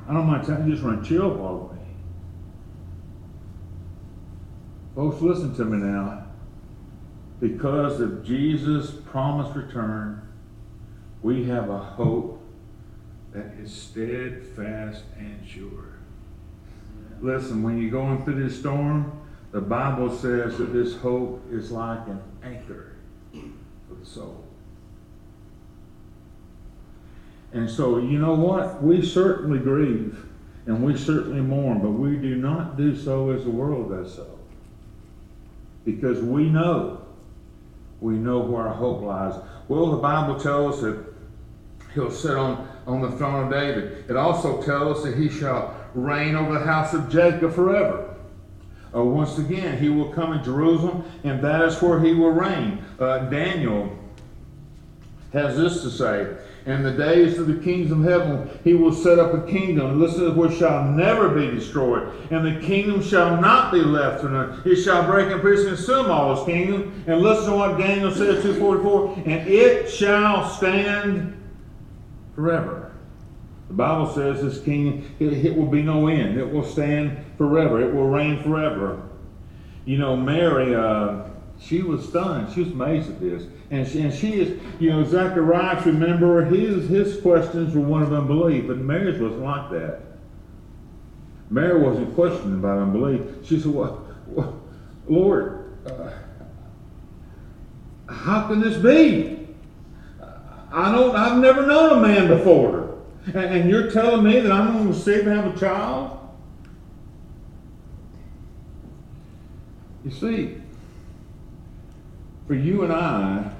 I 0.08 0.14
don't 0.14 0.26
mind 0.26 0.44
telling 0.44 0.66
you, 0.66 0.72
just 0.72 0.84
run 0.84 1.04
chill 1.04 1.40
all 1.40 1.58
the 1.58 1.64
way. 1.64 1.82
Folks, 4.94 5.22
listen 5.22 5.54
to 5.56 5.64
me 5.64 5.78
now. 5.78 6.26
Because 7.40 8.00
of 8.00 8.24
Jesus' 8.24 8.90
promised 8.90 9.56
return, 9.56 10.22
we 11.22 11.44
have 11.44 11.70
a 11.70 11.78
hope 11.78 12.40
that 13.32 13.54
is 13.60 13.72
steadfast 13.72 15.04
and 15.18 15.40
sure. 15.46 15.98
Listen, 17.20 17.62
when 17.62 17.80
you're 17.80 17.90
going 17.90 18.24
through 18.24 18.42
this 18.42 18.58
storm, 18.58 19.20
the 19.52 19.60
Bible 19.60 20.10
says 20.10 20.58
that 20.58 20.72
this 20.72 20.96
hope 20.96 21.42
is 21.50 21.70
like 21.70 22.06
an 22.08 22.20
anchor 22.42 22.96
for 23.32 23.94
the 23.94 24.06
soul. 24.06 24.44
And 27.52 27.68
so, 27.68 27.98
you 27.98 28.18
know 28.18 28.34
what? 28.34 28.82
We 28.82 29.04
certainly 29.04 29.58
grieve 29.58 30.24
and 30.66 30.82
we 30.82 30.96
certainly 30.96 31.40
mourn, 31.40 31.80
but 31.80 31.90
we 31.90 32.16
do 32.16 32.36
not 32.36 32.76
do 32.76 32.96
so 32.96 33.30
as 33.30 33.44
the 33.44 33.50
world 33.50 33.90
does 33.90 34.14
so. 34.14 34.38
Because 35.84 36.20
we 36.20 36.48
know, 36.48 37.04
we 38.00 38.14
know 38.14 38.38
where 38.38 38.68
our 38.68 38.74
hope 38.74 39.02
lies. 39.02 39.34
Well, 39.68 39.90
the 39.90 39.96
Bible 39.98 40.38
tells 40.38 40.76
us 40.76 40.82
that 40.82 41.04
he'll 41.94 42.10
sit 42.10 42.36
on, 42.36 42.68
on 42.86 43.02
the 43.02 43.10
throne 43.12 43.44
of 43.44 43.52
David. 43.52 44.04
It 44.08 44.16
also 44.16 44.62
tells 44.62 44.98
us 44.98 45.04
that 45.04 45.18
he 45.18 45.28
shall 45.28 45.74
reign 45.94 46.36
over 46.36 46.58
the 46.58 46.64
house 46.64 46.94
of 46.94 47.10
Jacob 47.10 47.54
forever. 47.54 48.14
Uh, 48.94 49.02
once 49.02 49.38
again, 49.38 49.78
he 49.78 49.88
will 49.88 50.12
come 50.12 50.32
in 50.32 50.44
Jerusalem, 50.44 51.04
and 51.24 51.42
that 51.42 51.62
is 51.62 51.80
where 51.82 52.00
he 52.00 52.12
will 52.12 52.30
reign. 52.30 52.84
Uh, 52.98 53.20
Daniel 53.30 53.98
has 55.32 55.56
this 55.56 55.82
to 55.82 55.90
say 55.90 56.36
In 56.64 56.84
the 56.84 56.92
days 56.92 57.38
of 57.38 57.48
the 57.48 57.56
kings 57.56 57.90
of 57.90 58.04
heaven, 58.04 58.48
he 58.62 58.74
will 58.74 58.92
set 58.92 59.18
up 59.18 59.34
a 59.34 59.50
kingdom, 59.50 60.00
listen, 60.00 60.24
to 60.26 60.30
which 60.30 60.58
shall 60.58 60.84
never 60.84 61.28
be 61.28 61.50
destroyed. 61.50 62.08
And 62.30 62.46
the 62.46 62.64
kingdom 62.64 63.02
shall 63.02 63.40
not 63.40 63.72
be 63.72 63.80
left. 63.80 64.22
And 64.22 64.64
it 64.64 64.76
shall 64.76 65.04
break 65.04 65.30
in 65.32 65.40
pieces 65.40 65.66
and 65.66 65.76
consume 65.76 66.10
all 66.10 66.36
his 66.36 66.44
kingdom. 66.46 67.04
And 67.08 67.20
listen 67.20 67.50
to 67.50 67.56
what 67.56 67.78
Daniel 67.78 68.12
says, 68.12 68.44
244 68.44 69.24
And 69.26 69.48
it 69.48 69.90
shall 69.90 70.48
stand 70.48 71.36
forever. 72.36 72.92
The 73.66 73.74
Bible 73.74 74.12
says 74.12 74.42
this 74.42 74.62
kingdom, 74.62 75.12
it, 75.18 75.32
it 75.32 75.56
will 75.56 75.66
be 75.66 75.82
no 75.82 76.06
end. 76.06 76.38
It 76.38 76.48
will 76.48 76.64
stand 76.64 77.24
forever. 77.38 77.80
It 77.80 77.92
will 77.92 78.08
reign 78.08 78.40
forever. 78.42 79.02
You 79.84 79.98
know, 79.98 80.14
Mary, 80.16 80.76
uh, 80.76 81.24
she 81.62 81.82
was 81.82 82.08
stunned. 82.08 82.52
She 82.52 82.60
was 82.60 82.72
amazed 82.72 83.08
at 83.08 83.20
this. 83.20 83.44
And 83.70 83.86
she, 83.86 84.00
and 84.00 84.12
she 84.12 84.40
is, 84.40 84.60
you 84.80 84.90
know, 84.90 85.04
Zacharias, 85.04 85.86
remember, 85.86 86.44
his, 86.44 86.88
his 86.88 87.20
questions 87.20 87.74
were 87.74 87.82
one 87.82 88.02
of 88.02 88.12
unbelief, 88.12 88.66
but 88.66 88.78
Mary's 88.78 89.20
wasn't 89.20 89.42
like 89.42 89.70
that. 89.70 90.00
Mary 91.50 91.78
wasn't 91.78 92.14
questioning 92.14 92.54
about 92.54 92.78
unbelief. 92.78 93.22
She 93.44 93.60
said, 93.60 93.72
well, 93.72 94.06
well 94.26 94.60
Lord, 95.06 95.76
uh, 95.86 96.10
how 98.08 98.48
can 98.48 98.60
this 98.60 98.76
be? 98.78 99.46
I 100.72 100.90
don't, 100.90 101.14
I've 101.14 101.38
never 101.38 101.66
known 101.66 101.98
a 101.98 102.00
man 102.00 102.28
before. 102.28 102.98
And, 103.26 103.36
and 103.36 103.70
you're 103.70 103.90
telling 103.90 104.24
me 104.24 104.40
that 104.40 104.50
I'm 104.50 104.72
going 104.72 104.84
to 104.84 104.92
receive 104.92 105.26
and 105.26 105.36
have 105.36 105.54
a 105.54 105.58
child? 105.58 106.18
You 110.04 110.10
see, 110.10 110.61
for 112.52 112.58
you 112.58 112.82
and 112.82 112.92
I 112.92 113.50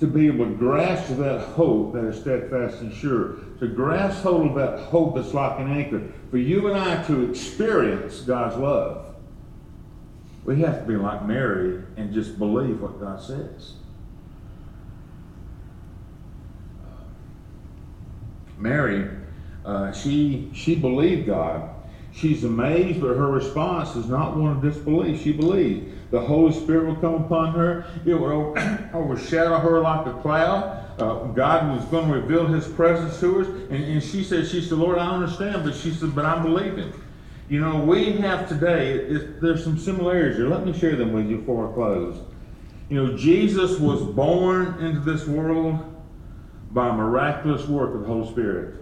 to 0.00 0.08
be 0.08 0.26
able 0.26 0.46
to 0.46 0.54
grasp 0.56 1.16
that 1.18 1.40
hope 1.50 1.92
that 1.92 2.04
is 2.06 2.20
steadfast 2.20 2.80
and 2.80 2.92
sure, 2.92 3.36
to 3.60 3.68
grasp 3.68 4.24
hold 4.24 4.48
of 4.48 4.54
that 4.56 4.80
hope 4.86 5.14
that's 5.14 5.32
like 5.32 5.60
an 5.60 5.70
anchor, 5.70 6.02
for 6.32 6.38
you 6.38 6.66
and 6.66 6.76
I 6.76 7.04
to 7.04 7.30
experience 7.30 8.22
God's 8.22 8.56
love, 8.56 9.14
we 10.44 10.60
have 10.62 10.80
to 10.80 10.88
be 10.88 10.96
like 10.96 11.24
Mary 11.24 11.84
and 11.96 12.12
just 12.12 12.36
believe 12.36 12.80
what 12.80 12.98
God 12.98 13.22
says. 13.22 13.74
Mary, 18.58 19.08
uh, 19.64 19.92
she 19.92 20.50
she 20.52 20.74
believed 20.74 21.28
God. 21.28 21.70
She's 22.12 22.42
amazed, 22.42 23.00
but 23.00 23.16
her 23.16 23.30
response 23.30 23.94
is 23.94 24.06
not 24.06 24.36
one 24.36 24.56
of 24.56 24.62
disbelief. 24.62 25.22
She 25.22 25.32
believes. 25.32 25.99
The 26.10 26.20
Holy 26.20 26.52
Spirit 26.52 26.86
will 26.86 26.96
come 26.96 27.24
upon 27.24 27.54
her. 27.54 27.86
It 28.04 28.14
will 28.14 28.54
overshadow 28.92 29.58
her 29.58 29.80
like 29.80 30.06
a 30.06 30.14
cloud. 30.14 31.00
Uh, 31.00 31.26
God 31.28 31.76
was 31.76 31.84
going 31.86 32.08
to 32.08 32.14
reveal 32.14 32.46
His 32.46 32.66
presence 32.66 33.20
to 33.20 33.34
her. 33.34 33.44
And, 33.74 33.84
and 33.84 34.02
she 34.02 34.24
said, 34.24 34.46
she 34.48 34.60
said, 34.60 34.78
Lord, 34.78 34.98
I 34.98 35.08
understand. 35.08 35.64
But 35.64 35.74
she 35.74 35.92
said, 35.92 36.14
but 36.14 36.24
I'm 36.24 36.42
believing. 36.42 36.92
You 37.48 37.60
know, 37.60 37.78
we 37.78 38.12
have 38.12 38.48
today, 38.48 38.92
it, 38.92 39.40
there's 39.40 39.62
some 39.62 39.78
similarities 39.78 40.36
here. 40.36 40.48
Let 40.48 40.64
me 40.64 40.72
share 40.72 40.96
them 40.96 41.12
with 41.12 41.28
you 41.28 41.38
before 41.38 41.70
I 41.70 41.74
close. 41.74 42.20
You 42.88 43.04
know, 43.04 43.16
Jesus 43.16 43.78
was 43.78 44.02
born 44.02 44.82
into 44.84 45.00
this 45.00 45.26
world 45.26 45.78
by 46.72 46.88
a 46.88 46.92
miraculous 46.92 47.66
work 47.66 47.94
of 47.94 48.00
the 48.00 48.06
Holy 48.06 48.28
Spirit. 48.30 48.76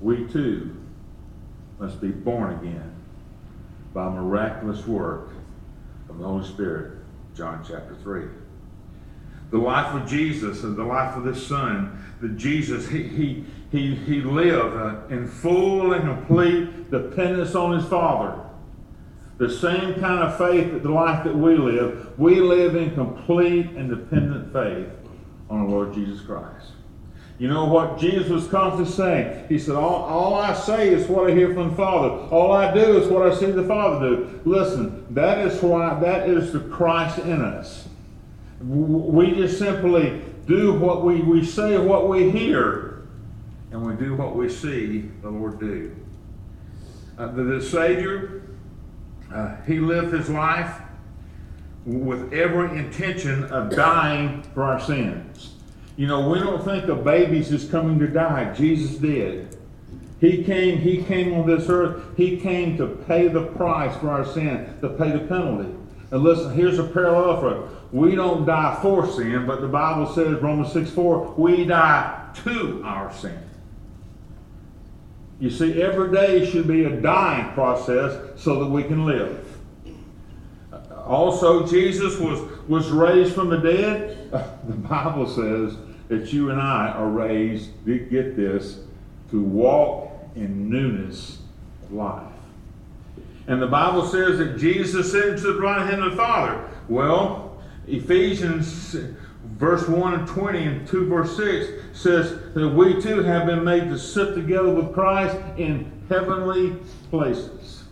We 0.00 0.26
too 0.26 0.76
must 1.78 2.00
be 2.00 2.08
born 2.08 2.54
again 2.54 2.95
by 3.96 4.10
miraculous 4.10 4.86
work 4.86 5.30
of 6.10 6.18
the 6.18 6.24
Holy 6.24 6.46
Spirit. 6.46 6.98
John 7.34 7.64
chapter 7.66 7.96
3. 8.02 8.26
The 9.50 9.56
life 9.56 9.94
of 9.94 10.06
Jesus 10.06 10.64
and 10.64 10.76
the 10.76 10.84
life 10.84 11.16
of 11.16 11.24
this 11.24 11.46
Son, 11.46 12.04
that 12.20 12.36
Jesus, 12.36 12.88
he, 12.88 13.04
he, 13.04 13.44
he, 13.72 13.94
he 13.94 14.20
lived 14.20 14.76
uh, 14.76 15.06
in 15.08 15.26
full 15.26 15.94
and 15.94 16.04
complete 16.04 16.90
dependence 16.90 17.54
on 17.54 17.78
his 17.78 17.88
Father. 17.88 18.38
The 19.38 19.48
same 19.48 19.94
kind 19.94 20.22
of 20.22 20.36
faith 20.36 20.72
that 20.72 20.82
the 20.82 20.90
life 20.90 21.24
that 21.24 21.34
we 21.34 21.56
live, 21.56 22.18
we 22.18 22.40
live 22.40 22.76
in 22.76 22.94
complete 22.94 23.70
and 23.70 23.88
dependent 23.88 24.52
faith 24.52 24.88
on 25.48 25.64
the 25.64 25.70
Lord 25.74 25.94
Jesus 25.94 26.20
Christ. 26.20 26.72
You 27.38 27.48
know 27.48 27.66
what 27.66 27.98
Jesus 27.98 28.30
was 28.30 28.48
constantly 28.48 28.90
saying? 28.90 29.46
He 29.48 29.58
said, 29.58 29.76
all, 29.76 30.04
all 30.04 30.34
I 30.34 30.54
say 30.54 30.88
is 30.88 31.06
what 31.06 31.30
I 31.30 31.34
hear 31.34 31.52
from 31.52 31.70
the 31.70 31.76
Father. 31.76 32.08
All 32.08 32.52
I 32.52 32.72
do 32.72 32.96
is 32.96 33.08
what 33.08 33.30
I 33.30 33.34
see 33.34 33.50
the 33.50 33.64
Father 33.64 34.08
do. 34.08 34.40
Listen, 34.46 35.06
that 35.10 35.46
is 35.46 35.62
why 35.62 36.00
that 36.00 36.30
is 36.30 36.52
the 36.52 36.60
Christ 36.60 37.18
in 37.18 37.42
us. 37.42 37.88
We 38.60 39.34
just 39.34 39.58
simply 39.58 40.22
do 40.46 40.72
what 40.78 41.04
we, 41.04 41.20
we 41.20 41.44
say, 41.44 41.76
what 41.76 42.08
we 42.08 42.30
hear, 42.30 43.06
and 43.70 43.84
we 43.84 43.94
do 43.94 44.14
what 44.14 44.34
we 44.34 44.48
see 44.48 45.10
the 45.20 45.28
Lord 45.28 45.60
do. 45.60 45.94
Uh, 47.18 47.26
the, 47.32 47.42
the 47.42 47.62
Savior, 47.62 48.42
uh, 49.30 49.56
He 49.66 49.78
lived 49.78 50.14
His 50.14 50.30
life 50.30 50.80
with 51.84 52.32
every 52.32 52.78
intention 52.78 53.44
of 53.44 53.76
dying 53.76 54.42
for 54.54 54.62
our 54.62 54.80
sins. 54.80 55.55
You 55.96 56.06
know, 56.06 56.28
we 56.28 56.38
don't 56.38 56.62
think 56.62 56.84
of 56.88 57.04
babies 57.04 57.52
as 57.52 57.68
coming 57.68 57.98
to 57.98 58.06
die. 58.06 58.52
Jesus 58.52 58.96
did. 58.96 59.56
He 60.20 60.44
came, 60.44 60.78
he 60.78 61.02
came 61.02 61.34
on 61.34 61.46
this 61.46 61.68
earth, 61.68 62.02
he 62.16 62.38
came 62.38 62.76
to 62.78 62.86
pay 62.86 63.28
the 63.28 63.46
price 63.48 63.94
for 63.98 64.10
our 64.10 64.24
sin, 64.24 64.74
to 64.80 64.88
pay 64.90 65.10
the 65.10 65.20
penalty. 65.20 65.74
And 66.10 66.22
listen, 66.22 66.54
here's 66.54 66.78
a 66.78 66.84
parallel 66.84 67.40
for 67.40 67.56
it. 67.56 67.70
We 67.92 68.14
don't 68.14 68.46
die 68.46 68.78
for 68.80 69.06
sin, 69.10 69.46
but 69.46 69.60
the 69.60 69.68
Bible 69.68 70.12
says, 70.12 70.40
Romans 70.40 70.72
6 70.72 70.90
4, 70.90 71.34
we 71.36 71.64
die 71.64 72.30
to 72.44 72.82
our 72.84 73.12
sin. 73.12 73.38
You 75.38 75.50
see, 75.50 75.82
every 75.82 76.10
day 76.12 76.50
should 76.50 76.66
be 76.66 76.84
a 76.84 77.00
dying 77.00 77.52
process 77.52 78.40
so 78.40 78.60
that 78.60 78.70
we 78.70 78.84
can 78.84 79.04
live. 79.04 79.42
Also, 81.06 81.66
Jesus 81.66 82.18
was, 82.18 82.40
was 82.68 82.88
raised 82.90 83.34
from 83.34 83.50
the 83.50 83.58
dead. 83.58 84.12
The 84.66 84.74
Bible 84.74 85.28
says 85.28 85.76
that 86.08 86.32
you 86.32 86.50
and 86.50 86.60
I 86.60 86.88
are 86.88 87.08
raised, 87.08 87.70
get 87.84 88.36
this, 88.36 88.80
to 89.30 89.42
walk 89.42 90.12
in 90.34 90.70
newness 90.70 91.38
of 91.84 91.92
life. 91.92 92.32
And 93.48 93.60
the 93.60 93.66
Bible 93.66 94.06
says 94.06 94.38
that 94.38 94.58
Jesus 94.58 95.06
ascended 95.06 95.38
to 95.38 95.52
the 95.52 95.60
right 95.60 95.88
hand 95.88 96.02
of 96.02 96.12
the 96.12 96.16
Father. 96.16 96.68
Well, 96.88 97.58
Ephesians 97.86 98.96
verse 99.54 99.88
1 99.88 100.14
and 100.14 100.28
20 100.28 100.62
and 100.64 100.88
2 100.88 101.06
verse 101.06 101.36
6 101.36 101.98
says 101.98 102.52
that 102.54 102.68
we 102.68 103.00
too 103.00 103.22
have 103.22 103.46
been 103.46 103.64
made 103.64 103.88
to 103.88 103.98
sit 103.98 104.34
together 104.34 104.70
with 104.70 104.92
Christ 104.92 105.36
in 105.56 105.90
heavenly 106.08 106.76
places. 107.10 107.84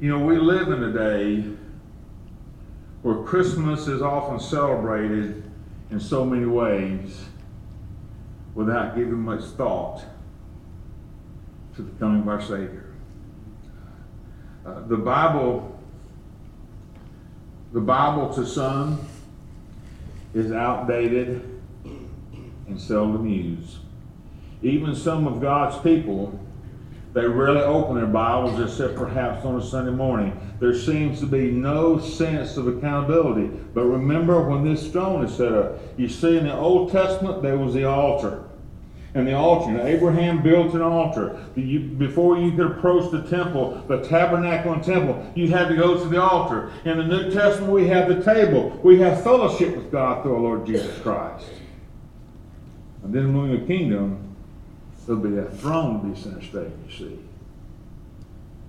You 0.00 0.10
know, 0.10 0.24
we 0.24 0.36
live 0.36 0.68
in 0.68 0.82
a 0.84 0.92
day 0.92 1.44
where 3.06 3.22
Christmas 3.22 3.86
is 3.86 4.02
often 4.02 4.40
celebrated 4.40 5.44
in 5.92 6.00
so 6.00 6.24
many 6.24 6.44
ways 6.44 7.20
without 8.52 8.96
giving 8.96 9.20
much 9.20 9.44
thought 9.44 10.02
to 11.76 11.82
the 11.82 11.90
coming 12.00 12.22
of 12.22 12.28
our 12.28 12.42
Savior. 12.42 12.92
Uh, 14.66 14.80
the 14.88 14.96
Bible, 14.96 15.78
the 17.72 17.80
Bible 17.80 18.34
to 18.34 18.44
some 18.44 18.98
is 20.34 20.50
outdated 20.50 21.48
and 21.84 22.80
seldom 22.80 23.28
used. 23.28 23.76
Even 24.62 24.96
some 24.96 25.28
of 25.28 25.40
God's 25.40 25.80
people 25.80 26.40
They 27.16 27.26
rarely 27.26 27.62
open 27.62 27.96
their 27.96 28.04
Bibles 28.04 28.60
except 28.60 28.94
perhaps 28.94 29.42
on 29.46 29.56
a 29.56 29.64
Sunday 29.64 29.90
morning. 29.90 30.38
There 30.60 30.74
seems 30.74 31.18
to 31.20 31.26
be 31.26 31.50
no 31.50 31.98
sense 31.98 32.58
of 32.58 32.68
accountability. 32.68 33.46
But 33.72 33.84
remember 33.84 34.46
when 34.46 34.64
this 34.64 34.86
stone 34.86 35.24
is 35.24 35.34
set 35.34 35.54
up, 35.54 35.78
you 35.96 36.10
see 36.10 36.36
in 36.36 36.44
the 36.44 36.54
Old 36.54 36.92
Testament 36.92 37.40
there 37.40 37.56
was 37.56 37.72
the 37.72 37.86
altar. 37.86 38.44
And 39.14 39.26
the 39.26 39.32
altar, 39.32 39.70
and 39.70 39.88
Abraham 39.88 40.42
built 40.42 40.74
an 40.74 40.82
altar. 40.82 41.42
You, 41.54 41.80
before 41.80 42.36
you 42.36 42.50
could 42.50 42.72
approach 42.72 43.10
the 43.10 43.22
temple, 43.22 43.82
the 43.88 44.06
tabernacle 44.06 44.74
and 44.74 44.84
temple, 44.84 45.26
you 45.34 45.48
had 45.48 45.68
to 45.68 45.74
go 45.74 45.98
to 45.98 46.06
the 46.10 46.20
altar. 46.20 46.70
In 46.84 46.98
the 46.98 47.04
New 47.04 47.30
Testament, 47.30 47.72
we 47.72 47.88
have 47.88 48.08
the 48.08 48.22
table. 48.22 48.78
We 48.84 49.00
have 49.00 49.22
fellowship 49.22 49.74
with 49.74 49.90
God 49.90 50.22
through 50.22 50.34
our 50.34 50.40
Lord 50.42 50.66
Jesus 50.66 51.00
Christ. 51.00 51.46
And 53.02 53.14
then 53.14 53.34
when 53.34 53.58
the 53.58 53.66
kingdom, 53.66 54.25
there'll 55.06 55.22
be 55.22 55.36
a 55.38 55.44
throne 55.44 56.00
to 56.00 56.06
be 56.08 56.20
center 56.20 56.42
stage, 56.42 56.72
you 56.88 56.96
see. 56.96 57.18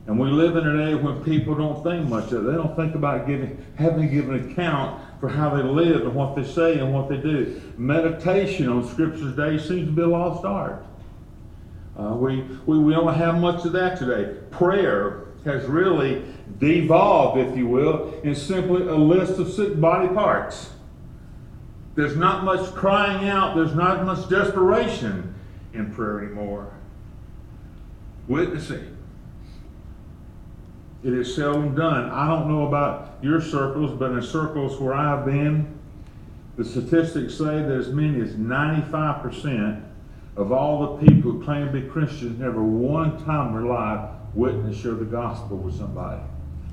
And 0.08 0.18
we 0.18 0.30
live 0.30 0.56
in 0.56 0.66
a 0.66 0.86
day 0.86 0.96
when 0.96 1.22
people 1.24 1.56
don't 1.56 1.84
think 1.84 2.08
much 2.08 2.32
of 2.32 2.46
it. 2.46 2.52
They 2.52 2.58
don't 2.58 2.76
think 2.78 2.96
about 2.96 3.28
giving, 3.28 3.64
having 3.76 4.04
to 4.04 4.08
give 4.08 4.30
an 4.30 4.52
account 4.52 5.02
for 5.20 5.28
how 5.28 5.54
they 5.56 5.64
live 5.64 6.04
and 6.04 6.16
what 6.16 6.36
they 6.36 6.46
say 6.46 6.80
and 6.80 6.94
what 6.94 7.10
they 7.10 7.18
do. 7.18 7.62
Meditation 7.78 8.70
on 8.70 8.88
Scripture's 8.88 9.36
day 9.36 9.58
seems 9.58 9.88
to 9.88 9.92
be 9.92 10.04
a 10.04 10.08
lost 10.08 10.46
art. 10.46 10.86
Uh, 12.00 12.16
we, 12.16 12.42
we, 12.66 12.80
we 12.80 12.94
don't 12.94 13.14
have 13.14 13.40
much 13.40 13.66
of 13.66 13.74
that 13.74 13.98
today. 13.98 14.40
Prayer 14.52 15.26
has 15.44 15.66
really 15.66 16.24
devolved, 16.58 17.40
if 17.40 17.58
you 17.58 17.68
will, 17.68 18.14
in 18.22 18.34
simply 18.34 18.88
a 18.88 18.96
list 18.96 19.40
of 19.40 19.52
sick 19.52 19.80
body 19.80 20.08
parts. 20.14 20.70
There's 21.96 22.16
not 22.16 22.46
much 22.46 22.74
crying 22.76 23.28
out, 23.28 23.56
there's 23.56 23.74
not 23.74 24.06
much 24.06 24.30
desperation 24.30 25.34
in 25.78 25.94
prayer 25.94 26.24
anymore. 26.24 26.72
Witnessing. 28.28 28.98
It 31.04 31.14
is 31.14 31.34
seldom 31.36 31.76
done. 31.76 32.10
I 32.10 32.28
don't 32.28 32.50
know 32.50 32.68
about 32.68 33.18
your 33.22 33.40
circles, 33.40 33.98
but 33.98 34.12
in 34.12 34.22
circles 34.22 34.80
where 34.80 34.94
I've 34.94 35.26
been, 35.26 35.78
the 36.58 36.66
statistics 36.66 37.36
say 37.36 37.62
that 37.62 37.72
as 37.72 37.90
many 37.90 38.20
as 38.20 38.34
95% 38.34 39.84
of 40.36 40.52
all 40.52 40.98
the 40.98 41.08
people 41.08 41.32
who 41.32 41.44
claim 41.44 41.68
to 41.68 41.72
be 41.72 41.88
Christians 41.88 42.40
never 42.40 42.64
one 42.64 43.24
time 43.26 43.50
in 43.50 43.54
their 43.54 43.74
life 43.74 44.10
witnessed 44.34 44.82
share 44.82 44.94
the 44.94 45.06
gospel 45.06 45.58
with 45.58 45.78
somebody. 45.78 46.22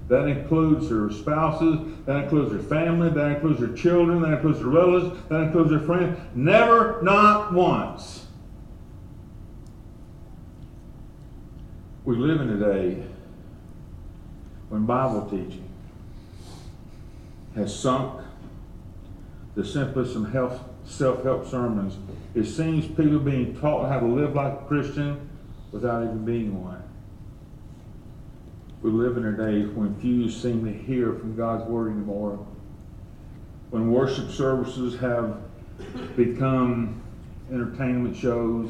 That 0.09 0.27
includes 0.27 0.91
their 0.91 1.11
spouses, 1.11 1.79
that 2.05 2.25
includes 2.25 2.51
their 2.51 2.61
family, 2.61 3.09
that 3.11 3.37
includes 3.37 3.61
their 3.61 3.75
children, 3.75 4.21
that 4.23 4.35
includes 4.35 4.59
their 4.59 4.69
relatives, 4.69 5.19
that 5.29 5.41
includes 5.43 5.71
their 5.71 5.81
friends. 5.81 6.19
Never, 6.35 7.01
not 7.03 7.55
once. 7.55 8.24
We 12.05 12.17
live 12.17 12.43
in 12.43 12.51
a 12.51 12.59
day 12.59 13.03
when 14.69 14.85
Bible 14.85 15.27
teaching 15.31 15.67
has 17.55 17.75
sunk 17.75 18.21
to 19.55 19.65
simply 19.65 20.07
some 20.13 20.31
self-help 20.85 21.47
sermons. 21.47 21.97
It 22.35 22.45
seems 22.45 22.87
people 22.87 23.21
being 23.21 23.57
taught 23.59 23.89
how 23.89 24.01
to 24.01 24.07
live 24.07 24.35
like 24.35 24.53
a 24.53 24.65
Christian 24.67 25.31
without 25.73 26.03
even 26.03 26.27
being 26.27 26.63
one. 26.63 26.83
We 28.83 28.91
live 28.91 29.17
in 29.17 29.25
a 29.25 29.33
day 29.33 29.65
when 29.65 29.99
few 29.99 30.29
seem 30.29 30.63
to 30.67 30.73
hear 30.73 31.15
from 31.15 31.37
God's 31.37 31.65
word 31.65 31.93
anymore. 31.93 32.47
When 33.71 33.91
worship 33.91 34.31
services 34.31 35.01
have 35.01 35.39
become 36.17 37.01
entertainment 37.51 38.15
shows, 38.15 38.69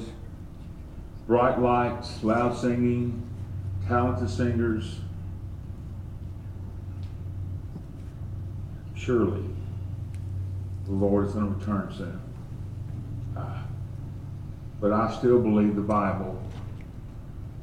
bright 1.27 1.59
lights, 1.61 2.23
loud 2.23 2.57
singing, 2.57 3.23
talented 3.87 4.29
singers, 4.31 5.01
surely 8.95 9.45
the 10.87 10.93
Lord 10.93 11.27
is 11.27 11.33
going 11.33 11.53
to 11.53 11.59
return 11.59 11.95
soon. 11.97 12.21
Uh, 13.37 13.63
but 14.81 14.93
I 14.93 15.15
still 15.17 15.41
believe 15.41 15.77
the 15.77 15.83
Bible 15.83 16.41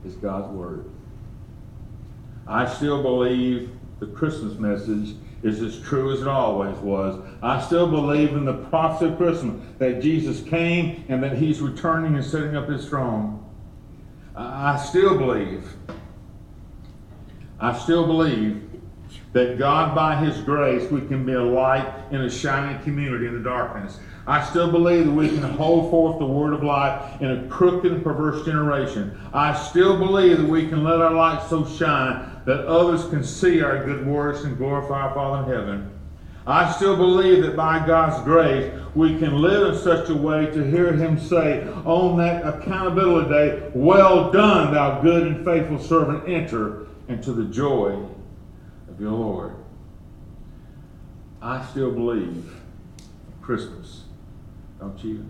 is 0.06 0.16
God's 0.16 0.52
Word. 0.52 0.90
I 2.48 2.68
still 2.68 3.02
believe 3.02 3.72
the 4.00 4.08
Christmas 4.08 4.58
message 4.58 5.16
is 5.44 5.62
as 5.62 5.80
true 5.80 6.14
as 6.14 6.22
it 6.22 6.28
always 6.28 6.76
was. 6.78 7.20
I 7.42 7.62
still 7.62 7.88
believe 7.88 8.34
in 8.34 8.46
the 8.46 8.54
prophecy 8.54 9.12
of 9.12 9.18
Christmas 9.18 9.64
that 9.80 10.02
Jesus 10.02 10.42
came 10.42 11.04
and 11.08 11.24
that 11.24 11.38
He's 11.38 11.62
returning 11.62 12.16
and 12.16 12.26
setting 12.26 12.56
up 12.56 12.68
His 12.68 12.88
throne. 12.88 13.41
I 14.36 14.78
still 14.78 15.18
believe. 15.18 15.68
I 17.60 17.78
still 17.78 18.08
believe 18.08 18.70
that 19.34 19.58
God, 19.58 19.96
by 19.96 20.16
His 20.16 20.42
grace, 20.42 20.90
we 20.92 21.02
can 21.02 21.26
be 21.26 21.34
a 21.34 21.44
light 21.44 21.88
in 22.12 22.22
a 22.22 22.30
shining 22.30 22.82
community 22.84 23.28
in 23.28 23.34
the 23.34 23.44
darkness. 23.44 24.00
I 24.28 24.44
still 24.44 24.72
believe 24.72 25.06
that 25.06 25.12
we 25.12 25.30
can 25.30 25.42
hold 25.42 25.90
forth 25.90 26.20
the 26.20 26.26
word 26.26 26.54
of 26.54 26.64
life 26.64 27.22
in 27.22 27.32
a 27.32 27.48
crooked 27.48 27.92
and 27.92 28.04
perverse 28.04 28.46
generation. 28.46 29.18
I 29.34 29.54
still 29.54 29.98
believe 29.98 30.38
that 30.38 30.48
we 30.48 30.68
can 30.68 30.84
let 30.84 31.02
our 31.02 31.14
light 31.14 31.48
so 31.50 31.66
shine 31.66 32.42
that 32.46 32.66
others 32.68 33.06
can 33.10 33.24
see 33.24 33.62
our 33.62 33.84
good 33.86 34.06
works 34.06 34.44
and 34.44 34.58
glorify 34.58 35.08
our 35.08 35.14
Father 35.14 35.44
in 35.52 35.58
heaven. 35.58 36.01
I 36.46 36.72
still 36.72 36.96
believe 36.96 37.44
that 37.44 37.56
by 37.56 37.86
God's 37.86 38.24
grace, 38.24 38.74
we 38.96 39.18
can 39.20 39.42
live 39.42 39.74
in 39.74 39.80
such 39.80 40.10
a 40.10 40.16
way 40.16 40.48
to 40.48 40.64
hear 40.64 40.92
Him 40.94 41.20
say 41.20 41.68
on 41.86 42.18
that 42.18 42.46
accountability 42.46 43.30
day, 43.30 43.72
Well 43.74 44.32
done, 44.32 44.74
thou 44.74 45.02
good 45.02 45.28
and 45.28 45.46
faithful 45.46 45.80
servant, 45.80 46.28
enter 46.28 46.88
into 47.08 47.32
the 47.32 47.46
joy 47.46 48.04
of 48.90 49.00
your 49.00 49.12
Lord. 49.12 49.56
I 51.42 51.64
still 51.66 51.92
believe 51.92 52.54
Christmas, 53.42 54.04
don't 54.80 55.04
you? 55.04 55.26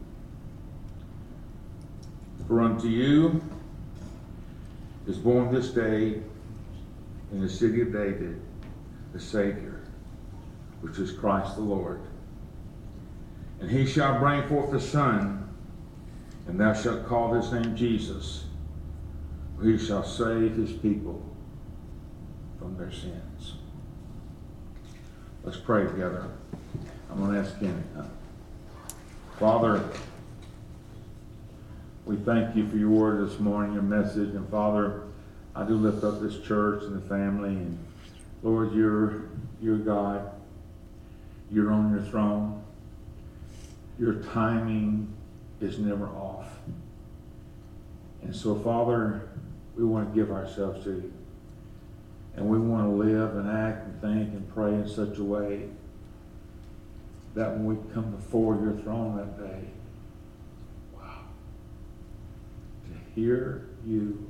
For 2.48 2.62
unto 2.62 2.88
you 2.88 3.42
is 5.08 5.18
born 5.18 5.54
this 5.54 5.70
day 5.70 6.22
in 7.32 7.42
the 7.42 7.50
city 7.50 7.82
of 7.82 7.94
David 7.94 8.42
the 9.14 9.20
Savior, 9.20 9.71
which 10.82 10.98
is 11.00 11.12
Christ 11.12 11.56
the 11.56 11.62
Lord. 11.62 12.02
And 13.60 13.70
he 13.70 13.86
shall 13.86 14.20
bring 14.20 14.48
forth 14.48 14.74
a 14.74 14.80
son, 14.80 15.50
and 16.48 16.60
thou 16.60 16.74
shalt 16.74 17.08
call 17.08 17.34
his 17.34 17.52
name 17.52 17.76
Jesus, 17.76 18.46
he 19.64 19.78
shall 19.78 20.04
save 20.04 20.56
his 20.56 20.72
people 20.72 21.24
from 22.60 22.78
their 22.78 22.92
sins. 22.92 23.54
Let's 25.44 25.58
pray 25.58 25.84
together. 25.84 26.26
I'm 27.10 27.20
going 27.20 27.34
to 27.34 27.40
ask 27.40 27.60
Kenny. 27.60 27.74
Father, 29.40 29.84
we 32.06 32.16
thank 32.18 32.56
you 32.56 32.68
for 32.68 32.78
your 32.78 32.90
word 32.90 33.28
this 33.28 33.40
morning, 33.40 33.74
your 33.74 33.84
message. 33.84 34.36
And 34.36 34.48
Father, 34.50 35.04
I 35.56 35.64
do 35.64 35.76
lift 35.76 36.04
up 36.04 36.22
this 36.22 36.40
church 36.40 36.84
and 36.84 36.96
the 36.96 37.08
family. 37.08 37.50
And 37.50 37.78
Lord, 38.44 38.74
you're, 38.74 39.24
you're 39.62 39.78
God. 39.78 40.32
You're 41.52 41.72
on 41.72 41.92
your 41.92 42.02
throne. 42.02 42.64
Your 44.00 44.16
timing 44.16 45.14
is 45.60 45.78
never 45.78 46.08
off. 46.08 46.48
And 48.24 48.36
so, 48.36 48.56
Father, 48.56 49.30
we 49.76 49.84
want 49.84 50.14
to 50.14 50.20
give 50.20 50.32
ourselves 50.32 50.84
to 50.86 50.92
you. 50.92 51.14
And 52.36 52.48
we 52.48 52.60
want 52.60 52.86
to 52.86 52.92
live 52.92 53.36
and 53.36 53.50
act 53.50 53.86
and 53.86 54.02
think 54.02 54.34
and 54.34 54.54
pray 54.54 54.74
in 54.74 54.88
such 54.88 55.18
a 55.18 55.24
way 55.24 55.68
that 57.36 57.52
when 57.52 57.66
we 57.66 57.94
come 57.94 58.12
before 58.12 58.56
your 58.56 58.74
throne 58.74 59.18
that 59.18 59.38
day, 59.38 59.68
wow, 60.96 61.24
to 62.86 63.20
hear 63.20 63.70
you 63.86 64.30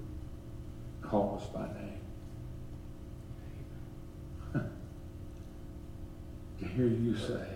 call 1.01 1.39
us 1.41 1.47
by 1.49 1.67
name. 1.79 1.90
To 6.61 6.67
hear 6.67 6.87
you 6.87 7.17
say, 7.17 7.47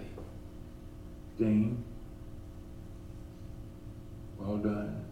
Dean, 1.37 1.83
well 4.37 4.57
done, 4.57 5.05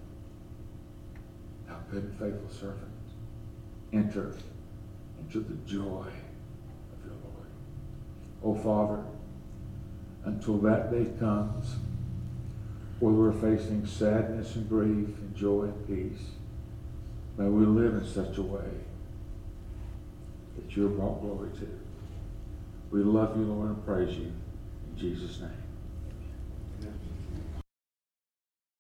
thou 1.67 1.77
good 1.91 2.03
and 2.03 2.19
faithful 2.19 2.49
servant. 2.49 2.91
Enter 3.91 4.35
into 5.19 5.41
the 5.41 5.53
joy 5.69 6.07
of 6.07 7.05
your 7.05 7.15
Lord. 7.23 7.47
Oh, 8.43 8.55
Father, 8.55 9.03
until 10.25 10.57
that 10.59 10.91
day 10.91 11.07
comes, 11.19 11.75
where 12.99 13.13
we're 13.13 13.33
facing 13.33 13.85
sadness 13.85 14.55
and 14.55 14.67
grief 14.67 15.07
and 15.19 15.35
joy 15.35 15.63
and 15.63 15.87
peace, 15.87 16.25
may 17.37 17.47
we 17.47 17.65
live 17.65 17.93
in 17.95 18.05
such 18.05 18.37
a 18.37 18.41
way 18.41 18.71
that 20.55 20.75
you're 20.75 20.89
brought 20.89 21.21
glory 21.21 21.49
to. 21.59 21.82
We 22.93 23.01
love 23.01 23.35
you, 23.35 23.43
Lord, 23.45 23.69
and 23.69 23.85
praise 23.87 24.15
you. 24.15 24.25
In 24.25 24.97
Jesus' 24.97 25.39
name. 25.39 25.62